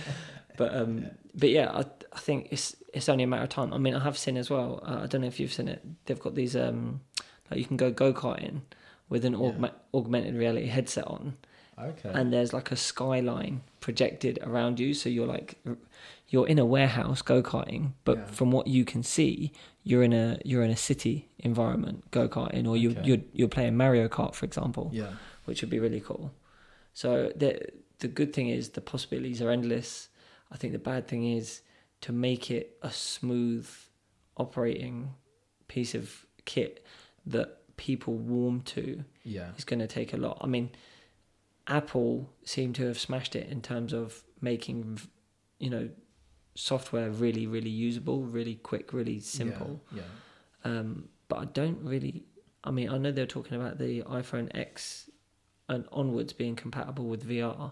[0.57, 1.83] But um but yeah I,
[2.13, 3.73] I think it's it's only a matter of time.
[3.73, 5.83] I mean I have seen as well uh, I don't know if you've seen it
[6.05, 7.01] they've got these um
[7.51, 8.61] Like you can go go karting
[9.09, 9.39] with an Yeah.
[9.39, 11.35] augma- augmented reality headset on,
[11.77, 12.09] Okay.
[12.13, 15.57] and there's like a skyline projected around you, so you're like
[16.29, 18.25] you're in a warehouse go karting, but Yeah.
[18.27, 19.51] from what you can see,
[19.83, 23.01] you're in a you're in a city environment go karting, or you Okay.
[23.03, 25.13] you're you're playing Mario Kart, for example yeah.
[25.45, 26.31] which would be really cool.
[26.93, 27.59] So the
[27.99, 30.09] the good thing is the possibilities are endless.
[30.51, 31.61] I think the bad thing is
[32.01, 33.67] to make it a smooth
[34.37, 35.13] operating
[35.67, 36.85] piece of kit
[37.25, 39.51] that people warm to Yeah.
[39.57, 40.37] is going to take a lot.
[40.41, 40.69] I mean,
[41.67, 44.99] Apple seem to have smashed it in terms of making,
[45.59, 45.89] you know,
[46.53, 49.81] software really, really usable, really quick, really simple.
[49.93, 50.01] Yeah.
[50.63, 52.25] Um, but I don't really.
[52.63, 55.09] I mean, I know they're talking about the iPhone X
[55.69, 57.71] and onwards being compatible with VR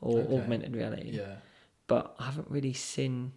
[0.00, 0.36] or Okay.
[0.36, 1.36] augmented reality, Yeah.
[1.86, 3.32] but I haven't really seen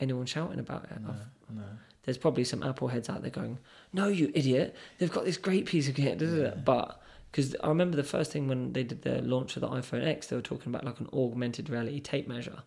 [0.00, 1.00] anyone shouting about it.
[1.00, 1.14] No.
[1.50, 1.62] No.
[2.04, 3.58] There's probably some Apple heads out there going,
[3.92, 4.74] "No, you idiot!
[4.98, 6.54] They've got this great piece of kit." da, da, da." Yeah.
[6.56, 7.01] But
[7.32, 10.26] because I remember the first thing when they did the launch of the iPhone X,
[10.28, 12.62] they were talking about like an augmented reality tape measure,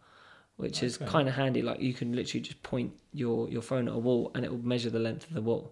[0.57, 1.61] which is kind of handy.
[1.61, 4.65] Like you can literally just point your your phone at a wall and it will
[4.65, 5.71] measure the length of the wall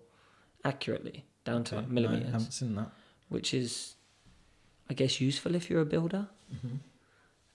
[0.64, 1.82] accurately down to Okay.
[1.82, 2.90] like No, millimeters, haven't seen that.
[3.30, 3.96] which is,
[4.90, 6.28] I guess, useful if you're a builder,
[6.62, 6.78] hmm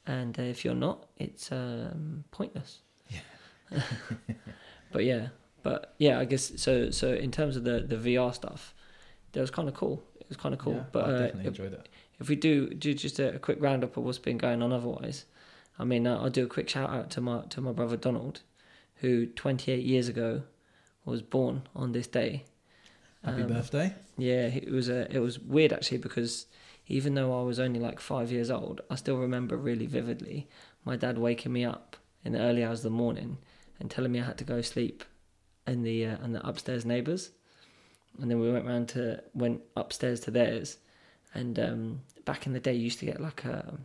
[0.07, 2.80] and uh, if you're not, it's um, pointless.
[3.11, 3.80] Yeah.
[4.93, 5.28] but yeah,
[5.62, 6.91] but yeah, I guess so.
[6.91, 8.74] So in terms of the the VR stuff,
[9.32, 10.02] that was kind of cool.
[10.20, 10.74] It was kind of cool.
[10.74, 11.88] Yeah, but I uh, definitely if, enjoyed it.
[12.20, 15.24] if we do do just a, a quick roundup of what's been going on otherwise,
[15.78, 18.40] I mean, uh, I'll do a quick shout out to my to my brother Donald,
[18.96, 20.42] who 28 years ago
[21.04, 22.44] was born on this day.
[23.24, 23.94] Happy Um, birthday.
[24.16, 26.46] Yeah, it was a, it was weird actually because
[26.86, 30.48] even though I was only like five years old, I still remember really vividly
[30.84, 33.38] my dad waking me up in the early hours of the morning
[33.80, 35.04] and telling me I had to go sleep
[35.66, 37.30] in the uh, in the upstairs neighbours,
[38.20, 40.78] and then we went round to went upstairs to theirs,
[41.34, 43.78] and um, back in the day you used to get like a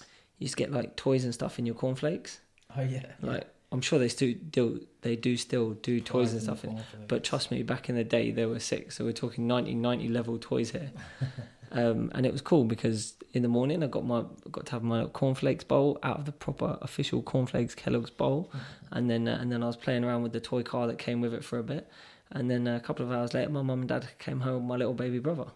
[0.00, 2.40] you used to get like toys and stuff in your cornflakes.
[2.76, 3.06] Oh yeah.
[3.20, 7.24] Like I'm sure they still do they do still do toys and stuff in but
[7.24, 8.96] trust me, back in the day, there were six.
[8.96, 10.90] So we're talking 1990 level toys here.
[11.72, 14.82] um, and it was cool because in the morning I got my got to have
[14.82, 18.52] my cornflakes bowl out of the proper official cornflakes Kellogg's bowl,
[18.92, 21.20] and then uh, and then I was playing around with the toy car that came
[21.20, 21.88] with it for a bit,
[22.32, 24.76] and then a couple of hours later, my mum and dad came home with my
[24.76, 25.46] little baby brother.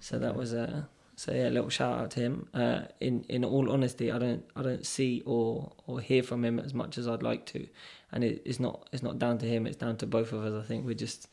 [0.00, 2.48] So that was a so yeah, a little shout out to him.
[2.54, 6.58] Uh, in in all honesty, I don't I don't see or or hear from him
[6.58, 7.66] as much as I'd like to,
[8.12, 9.66] and it, it's not it's not down to him.
[9.66, 10.64] It's down to both of us.
[10.64, 11.28] I think we're just,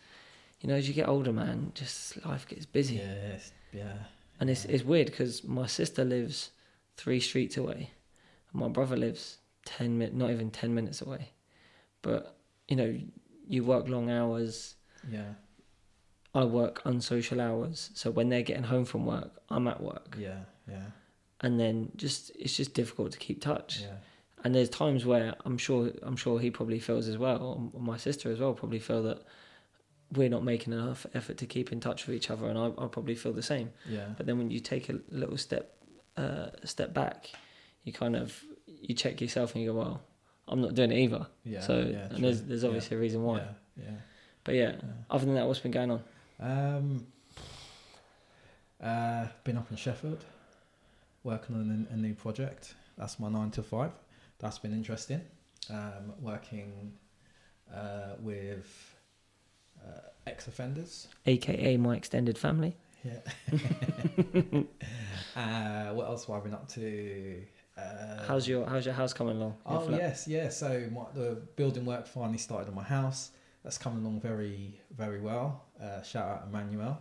[0.62, 3.52] you know, as you get older, man, just life gets busy, Yes.
[3.72, 3.94] Yeah.
[4.40, 6.52] and it's it's weird because my sister lives
[6.98, 7.92] three streets away,
[8.52, 11.30] and my brother lives ten not even ten minutes away,
[12.02, 12.36] but
[12.68, 12.98] you know,
[13.48, 14.76] you work long hours.
[15.10, 15.34] Yeah.
[16.36, 20.40] I work unsocial hours, so when they're getting home from work, I'm at work, Yeah.
[20.68, 20.86] Yeah.
[21.42, 23.82] and then just it's just difficult to keep touch.
[23.82, 23.98] Yeah.
[24.44, 27.98] And there's times where I'm sure I'm sure he probably feels as well, or my
[27.98, 29.22] sister as well, probably feel that
[30.12, 32.88] we're not making enough effort to keep in touch with each other, and I, I
[32.88, 33.70] probably feel the same.
[33.88, 34.08] Yeah.
[34.18, 35.76] But then when you take a little step
[36.18, 37.30] uh, step back,
[37.84, 38.42] you kind of
[38.82, 40.02] you check yourself and you go, well,
[40.48, 41.28] I'm not doing it either.
[41.46, 41.62] Yeah.
[41.62, 42.70] so yeah, and there's there's Yeah.
[42.70, 43.38] obviously a reason why.
[43.38, 43.48] Yeah.
[43.78, 43.92] Yeah.
[44.44, 44.82] But yeah, yeah.
[45.10, 46.04] other than that, what's been going on?
[46.40, 47.08] Um,
[48.82, 50.24] uh, been up in Sheffield,
[51.24, 52.76] working on a, a new project.
[52.98, 53.92] That's my nine to five.
[54.40, 55.22] That's been interesting.
[55.70, 56.92] Um, working
[57.74, 58.96] uh, with
[59.82, 61.08] uh, ex-offenders.
[61.26, 62.76] AKA my extended family.
[63.04, 63.20] Yeah.
[65.36, 67.44] uh, what else have I been up to?
[67.78, 69.56] Uh, How's your how's your house coming along?
[69.70, 70.00] Your Oh flat?
[70.00, 70.50] yes, yeah.
[70.50, 73.32] So my, the building work finally started on my house.
[73.64, 75.64] That's coming along very, very well.
[75.82, 77.00] Uh, shout out Emmanuel,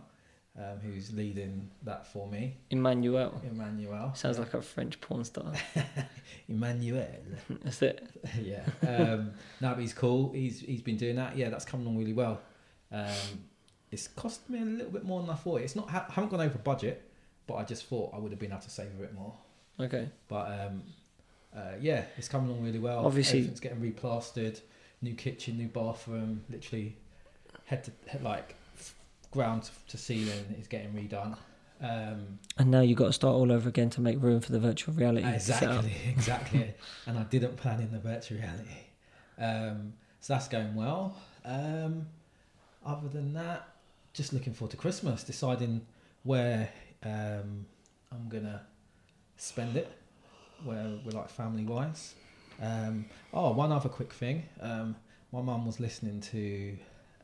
[0.57, 2.57] um, who's leading that for me.
[2.71, 3.39] Emmanuel.
[3.43, 4.45] Emmanuel Sounds yeah.
[4.45, 5.51] like a French porn star.
[6.49, 7.05] Emmanuel.
[7.63, 8.07] That's it.
[8.41, 8.63] yeah.
[8.81, 10.31] Um, no, but he's cool.
[10.33, 11.37] He's he's been doing that.
[11.37, 12.41] Yeah, that's coming along really well.
[12.91, 13.45] Um,
[13.91, 15.61] it's cost me a little bit more than I thought.
[15.61, 15.87] It's not.
[15.89, 17.11] I haven't gone over budget,
[17.45, 19.33] but I just thought I would have been able to save a bit more.
[19.79, 20.09] Okay.
[20.27, 20.83] But um,
[21.55, 23.05] uh, yeah, it's coming along really well.
[23.05, 24.59] Obviously- it's getting replastered,
[25.01, 26.97] new kitchen, new bathroom, literally
[27.65, 28.55] head to head, like
[29.31, 31.37] ground to ceiling is getting redone.
[31.81, 34.59] Um, And now you've got to start all over again to make room for the
[34.59, 35.27] virtual reality.
[35.27, 36.73] exactly, exactly.
[37.07, 38.77] and I didn't plan in the virtual reality,
[39.39, 41.17] um, so that's going well.
[41.43, 42.07] Um,
[42.85, 43.67] other than that,
[44.13, 45.81] just looking forward to Christmas, deciding
[46.23, 46.69] where
[47.03, 47.65] um,
[48.11, 48.61] I'm gonna
[49.43, 49.91] spend it,
[50.63, 52.15] where we're like family wise.
[52.61, 54.43] Um, oh, one other quick thing.
[54.61, 54.95] Um,
[55.31, 56.77] my mum was listening to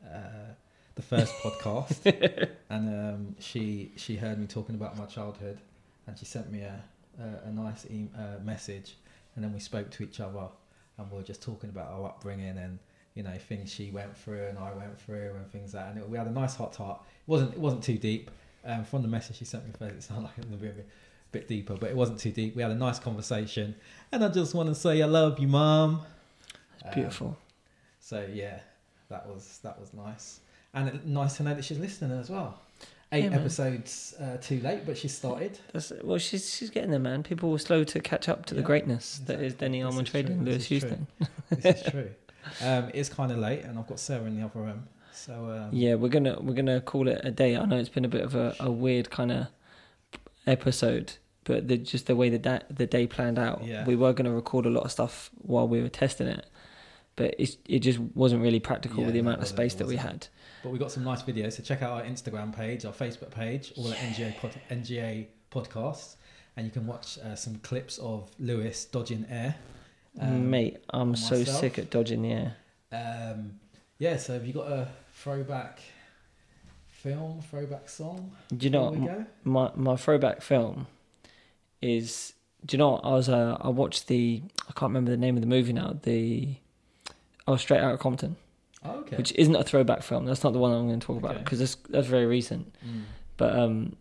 [0.06, 0.52] uh,
[0.96, 2.04] the first podcast,
[2.70, 5.58] and um, she she heard me talking about my childhood,
[6.06, 6.82] and she sent me a
[7.18, 8.96] a, a nice e- uh, message,
[9.34, 10.48] and then we spoke to each other,
[10.98, 12.78] and we were just talking about our upbringing and
[13.14, 16.02] you know things she went through and I went through and things like that, and
[16.02, 17.06] it, we had a nice hot talk.
[17.26, 18.30] It wasn't it wasn't too deep.
[18.62, 20.86] Um, from the message she sent me first, it sounded like it was a bit,
[21.32, 22.56] bit, bit deeper, but it wasn't too deep.
[22.56, 23.74] We had a nice conversation,
[24.12, 26.02] and I just want to say I love you, mom.
[26.84, 27.36] It's beautiful.
[28.00, 28.60] So yeah,
[29.08, 30.40] that was that was nice,
[30.74, 32.60] and it, nice to know that she's listening as well.
[33.12, 35.58] Eight Yeah, episodes uh, too late, but she started.
[35.72, 37.22] That's, well, she's she's getting there, man.
[37.24, 39.54] People were slow to catch up to the Yeah, greatness that is.
[39.54, 40.66] Denny Armand is Trading, this Lewis.
[40.66, 41.06] Houston.
[41.50, 42.10] This is true.
[42.64, 44.86] Um, it's kind of late, and I've got Sarah in the other room.
[45.12, 47.56] So um, Yeah, we're gonna we're gonna call it a day.
[47.56, 49.48] I know it's been a bit of a, a weird kind of
[50.46, 51.14] episode,
[51.44, 53.84] but the, just the way the da- the day planned out, Yeah.
[53.86, 56.46] we were gonna record a lot of stuff while we were testing it,
[57.16, 59.96] but it it just wasn't really practical Yeah, with the amount of space that we
[59.96, 60.26] had.
[60.62, 61.54] But we got some nice videos.
[61.54, 66.16] So check out our Instagram page, our Facebook page, all the NGA pod, NGA podcasts,
[66.56, 69.54] and you can watch uh, some clips of Lewis dodging air.
[70.20, 72.56] Um, Mate, I'm so sick at dodging the air.
[72.92, 73.60] Um,
[73.98, 74.16] yeah.
[74.18, 75.80] So have you got a throwback
[77.02, 78.32] film, throwback song?
[78.56, 79.26] Do you know what?
[79.44, 80.86] my my throwback film
[81.82, 82.34] is
[82.66, 83.04] do you know what?
[83.04, 85.96] I was uh, I watched the I can't remember the name of the movie now
[86.02, 86.54] the
[87.46, 88.36] oh Straight out of Compton
[88.82, 89.16] Oh, okay.
[89.16, 91.58] which isn't a throwback film that's not the one I'm going to talk about because
[91.58, 93.02] that's that's very recent Mm.
[93.36, 93.96] but um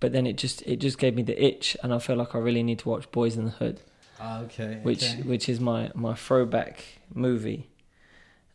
[0.00, 2.38] but then it just it just gave me the itch and I feel like I
[2.38, 3.80] really need to watch Boys in the Hood
[4.20, 4.78] Ah, okay.
[4.82, 5.22] which okay.
[5.22, 6.84] which is my my throwback
[7.14, 7.68] movie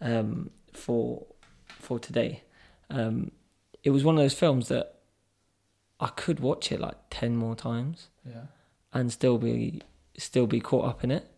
[0.02, 1.26] um for
[1.68, 2.44] for today
[2.90, 3.32] um
[3.84, 4.96] it was one of those films that
[6.00, 8.46] I could watch it like 10 more times yeah.
[8.94, 9.82] and still be
[10.18, 11.30] still be caught up in it.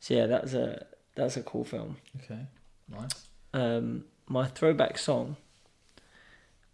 [0.00, 1.96] So yeah, that's a that's a cool film.
[2.22, 2.46] Okay.
[2.88, 3.28] Nice.
[3.52, 5.36] Um, my throwback song,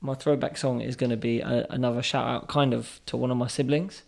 [0.01, 3.31] my throwback song is going to be a, another shout out, kind of to one
[3.31, 4.03] of my siblings,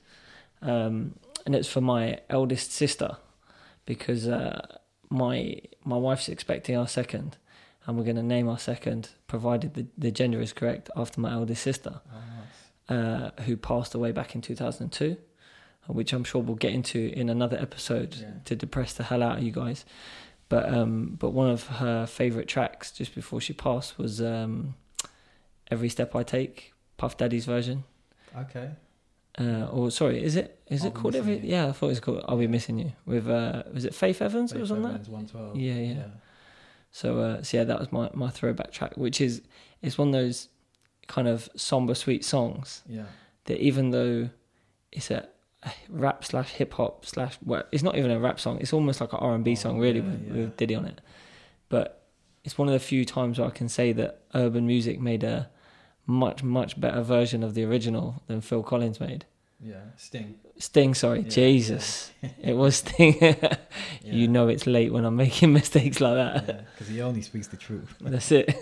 [0.62, 1.14] um,
[1.44, 3.16] and it's for my eldest sister
[3.84, 4.78] because uh,
[5.10, 7.36] my my wife's expecting our second,
[7.86, 11.32] and we're going to name our second, provided the, the gender is correct, after my
[11.32, 12.98] eldest sister Oh, nice.
[13.38, 15.16] uh, who passed away back in 2002,
[15.88, 18.30] uh, which I'm sure we'll get into in another episode Yeah.
[18.44, 19.84] to depress the hell out of you guys.
[20.48, 24.74] But um, but one of her favourite tracks just before she passed was um,
[25.70, 27.84] "Every Step I Take," Puff Daddy's version.
[28.36, 28.70] Okay.
[29.40, 31.36] Uh, or sorry, is it is I'll it called every?
[31.38, 31.40] You.
[31.44, 34.20] Yeah, I thought it was called "I'll Be Missing You" with uh, was it Faith
[34.20, 34.88] Evans that Faith was on that?
[34.90, 35.56] Evans, 112.
[35.56, 36.04] Yeah, yeah.
[36.92, 39.42] So uh, so yeah, that was my, my throwback track, which is
[39.80, 40.48] it's one of those
[41.08, 43.06] kind of somber, sweet songs Yeah.
[43.46, 44.30] that even though
[44.92, 45.26] it's a
[45.88, 48.58] rap slash hip hop slash well, it's not even a rap song.
[48.60, 50.32] It's almost like an R and B Oh, song, really, yeah, with, yeah.
[50.34, 51.00] with Diddy on it.
[51.68, 52.02] But
[52.44, 55.48] it's one of the few times where I can say that urban music made a
[56.06, 59.24] much much better version of the original than Phil Collins made.
[59.60, 59.80] Yeah.
[59.96, 60.38] Sting.
[60.62, 63.16] Sting, sorry, Yeah, Jesus, it was Sting.
[64.04, 64.14] Yeah.
[64.14, 66.66] You know it's late when I'm making mistakes like that.
[66.74, 67.94] Because he only speaks the truth.
[68.00, 68.54] That's it.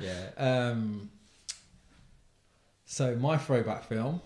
[0.00, 0.30] Yeah.
[0.38, 1.10] Um,
[2.86, 4.20] so my throwback film,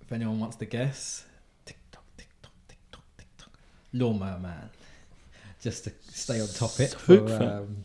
[0.00, 1.24] if anyone wants to guess,
[1.66, 3.50] tick tock, tick tock, tick tock, tick tock,
[3.92, 4.70] Lawnmower Man.
[5.62, 7.84] Just to stay on topic for um,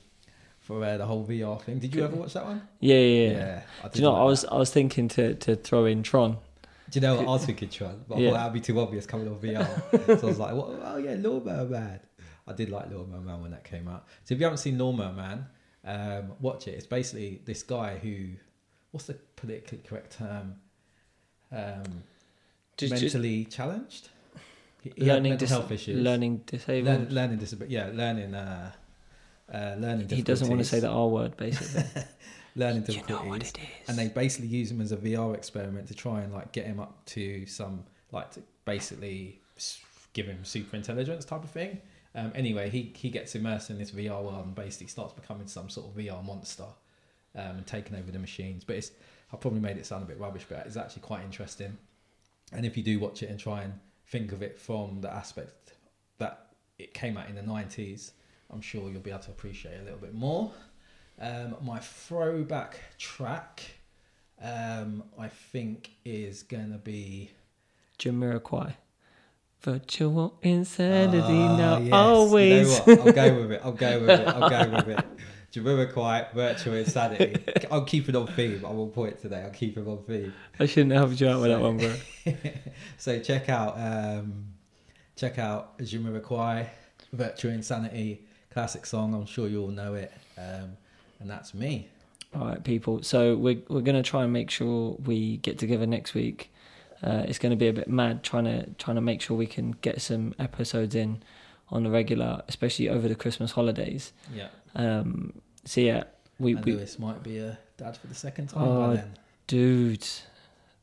[0.60, 1.80] for uh, the whole VR thing.
[1.80, 2.62] Did you ever watch that one?
[2.80, 3.62] yeah, yeah, yeah.
[3.84, 4.14] I Do you know?
[4.14, 4.54] like I was that.
[4.54, 6.38] I was thinking to to throw in Tron.
[6.92, 8.04] Do you know what I was thinking, Tron?
[8.08, 10.06] But I thought that'd be too obvious coming on VR.
[10.20, 10.68] so I was like, what?
[10.84, 12.00] oh yeah, Lawnmower Man.
[12.46, 14.06] I did like Lawnmower Man when that came out.
[14.26, 15.46] So if you haven't seen Lawnmower Man,
[15.86, 16.72] um, watch it.
[16.72, 18.32] It's basically this guy who,
[18.92, 20.56] what's the politically correct term?
[21.50, 22.04] Um,
[22.76, 24.10] just mentally challenged.
[24.82, 26.02] He, he learning dis- health issues.
[26.02, 26.86] learning disabled.
[26.88, 27.74] Learn, learning disability.
[27.74, 28.36] Yeah, learning.
[28.36, 28.72] Uh,
[29.54, 30.10] uh, learning.
[30.10, 31.84] he doesn't want to say the R word, basically.
[32.56, 33.24] Learning you difficulties.
[33.24, 33.90] know what it is.
[33.90, 36.80] and they basically use him as a VR experiment to try and like get him
[36.80, 39.40] up to some like to basically
[40.14, 41.80] give him super intelligence type of thing.
[42.14, 45.70] Um, anyway, he he gets immersed in this VR world and basically starts becoming some
[45.70, 46.66] sort of VR monster
[47.36, 48.64] um, and taking over the machines.
[48.64, 48.92] But it's
[49.32, 51.78] I probably made it sound a bit rubbish, but it's actually quite interesting.
[52.52, 53.74] And if you do watch it and try and
[54.08, 55.74] think of it from the aspect
[56.18, 56.48] that
[56.78, 58.12] it came out in the nineties,
[58.50, 60.52] I'm sure you'll be able to appreciate it a little bit more.
[61.22, 63.62] Um, my throwback track,
[64.42, 67.32] um, I think, is gonna be
[68.00, 68.74] Jamiroquai.
[69.62, 71.94] Virtual insanity Ah, now, yes.
[71.94, 72.80] always.
[72.88, 73.08] You know what?
[73.08, 73.62] I'll go with it.
[73.64, 74.28] I'll go with it.
[74.28, 75.06] I'll go with it.
[75.54, 77.36] Jamiroquai, virtual insanity.
[77.70, 78.66] I'll keep it on theme.
[78.66, 79.44] I won't point today.
[79.44, 80.34] I'll keep it on theme.
[80.60, 81.94] I shouldn't have you out with that one, bro.
[82.98, 84.46] so check out um,
[85.16, 86.68] check out Jamiroquai,
[87.14, 89.14] Virtual Insanity, classic song.
[89.14, 90.12] I'm sure you all know it.
[90.38, 90.78] Um,
[91.22, 91.88] and that's me.
[92.36, 93.04] All right, people.
[93.04, 96.52] So we're we're gonna try and make sure we get together next week.
[97.04, 99.48] Uh, it's going to be a bit mad trying to trying to make sure we
[99.48, 101.24] can get some episodes in
[101.70, 104.14] on the regular, especially over the Christmas holidays.
[104.32, 104.50] Yeah.
[104.76, 105.34] Um,
[105.66, 106.04] so yeah,
[106.38, 109.18] we, and we Lewis might be a dad for the second time Oh, by then.
[109.48, 110.08] dude,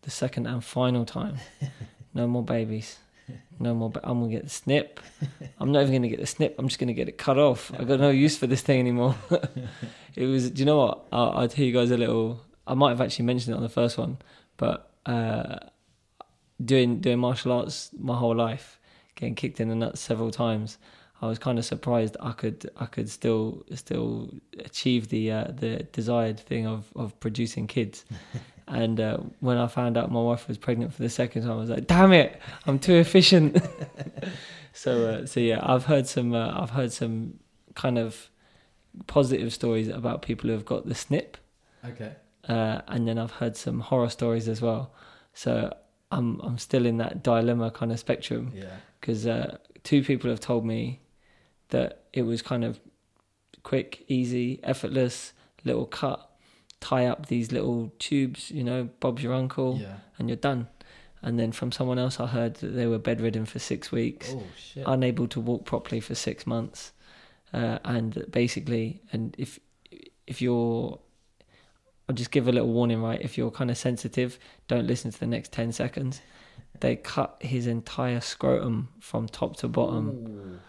[0.02, 1.36] the second and final time,
[2.14, 2.98] no more babies,
[3.58, 3.90] no more.
[3.90, 5.00] but I'm gonna get the snip.
[5.58, 6.56] I'm not even gonna get the snip.
[6.58, 7.72] I'm just gonna get it cut off.
[7.78, 9.16] I got no use for this thing anymore.
[10.14, 10.50] it was.
[10.50, 11.06] Do you know what?
[11.12, 12.40] I'll, I'll tell you guys a little.
[12.66, 14.18] I might have actually mentioned it on the first one,
[14.56, 15.56] but uh,
[16.62, 18.78] doing doing martial arts my whole life,
[19.14, 20.78] getting kicked in the nuts several times.
[21.20, 25.82] I was kind of surprised I could I could still still achieve the uh, the
[25.92, 28.04] desired thing of, of producing kids.
[28.68, 31.56] and uh, when I found out my wife was pregnant for the second time, I
[31.56, 33.56] was like, "Damn it, I'm too efficient."
[34.72, 37.40] so uh, so yeah, I've heard some uh, I've heard some
[37.74, 38.30] kind of
[39.06, 41.36] positive stories about people who have got the snip,
[41.84, 42.12] Okay.
[42.48, 44.92] uh, and then I've heard some horror stories as well.
[45.34, 45.74] So
[46.12, 48.76] I'm I'm still in that dilemma kind of spectrum Yeah.
[49.00, 51.00] because uh, two people have told me
[51.68, 52.80] that it was kind of
[53.62, 55.32] quick, easy, effortless,
[55.64, 56.28] little cut,
[56.80, 59.96] tie up these little tubes, you know, Bob's your uncle, Yeah.
[60.18, 60.68] and you're done.
[61.20, 64.42] And then from someone else, I heard that they were bedridden for six weeks, Oh
[64.56, 64.84] shit.
[64.86, 66.92] unable to walk properly for six months,
[67.52, 69.58] uh, and basically, and if
[70.26, 70.98] if you're
[72.08, 73.20] I'll just give a little warning, right?
[73.20, 76.22] If you're kind of sensitive, don't listen to the next 10 seconds.
[76.80, 80.60] They cut his entire scrotum from top to bottom Ooh,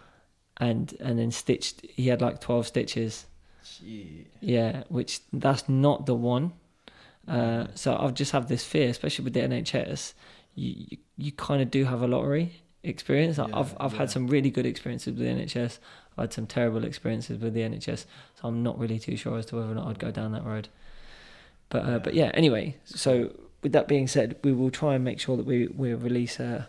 [0.60, 3.26] and and then stitched he had like 12 stitches.
[3.64, 4.28] shit.
[4.41, 6.53] Yeah, which that's not the one.
[7.28, 10.14] Uh, so I've just have this fear, especially with the NHS.
[10.55, 13.38] You you, you kind of do have a lottery experience.
[13.38, 13.99] Yeah, I've I've yeah.
[13.99, 15.80] had some really good experiences with the NHS.
[16.18, 18.05] I've had some terrible experiences with the NHS.
[18.36, 20.45] So I'm not really too sure as to whether or not I'd go down that
[20.45, 20.68] road.
[21.70, 22.32] But uh, but yeah.
[22.34, 23.32] Anyway, so
[23.62, 26.68] with that being said, we will try and make sure that we we release a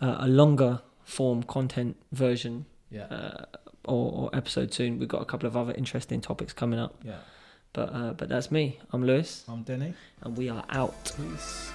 [0.00, 3.04] a a longer form content version Yeah.
[3.04, 3.44] uh,
[3.84, 4.98] or, or episode soon.
[4.98, 6.94] We've got a couple of other interesting topics coming up.
[7.04, 7.18] yeah.
[7.72, 8.78] But uh, but that's me.
[8.92, 9.92] I'm Lewis, I'm Denny.
[10.22, 10.94] and we are out.
[11.16, 11.70] Peace.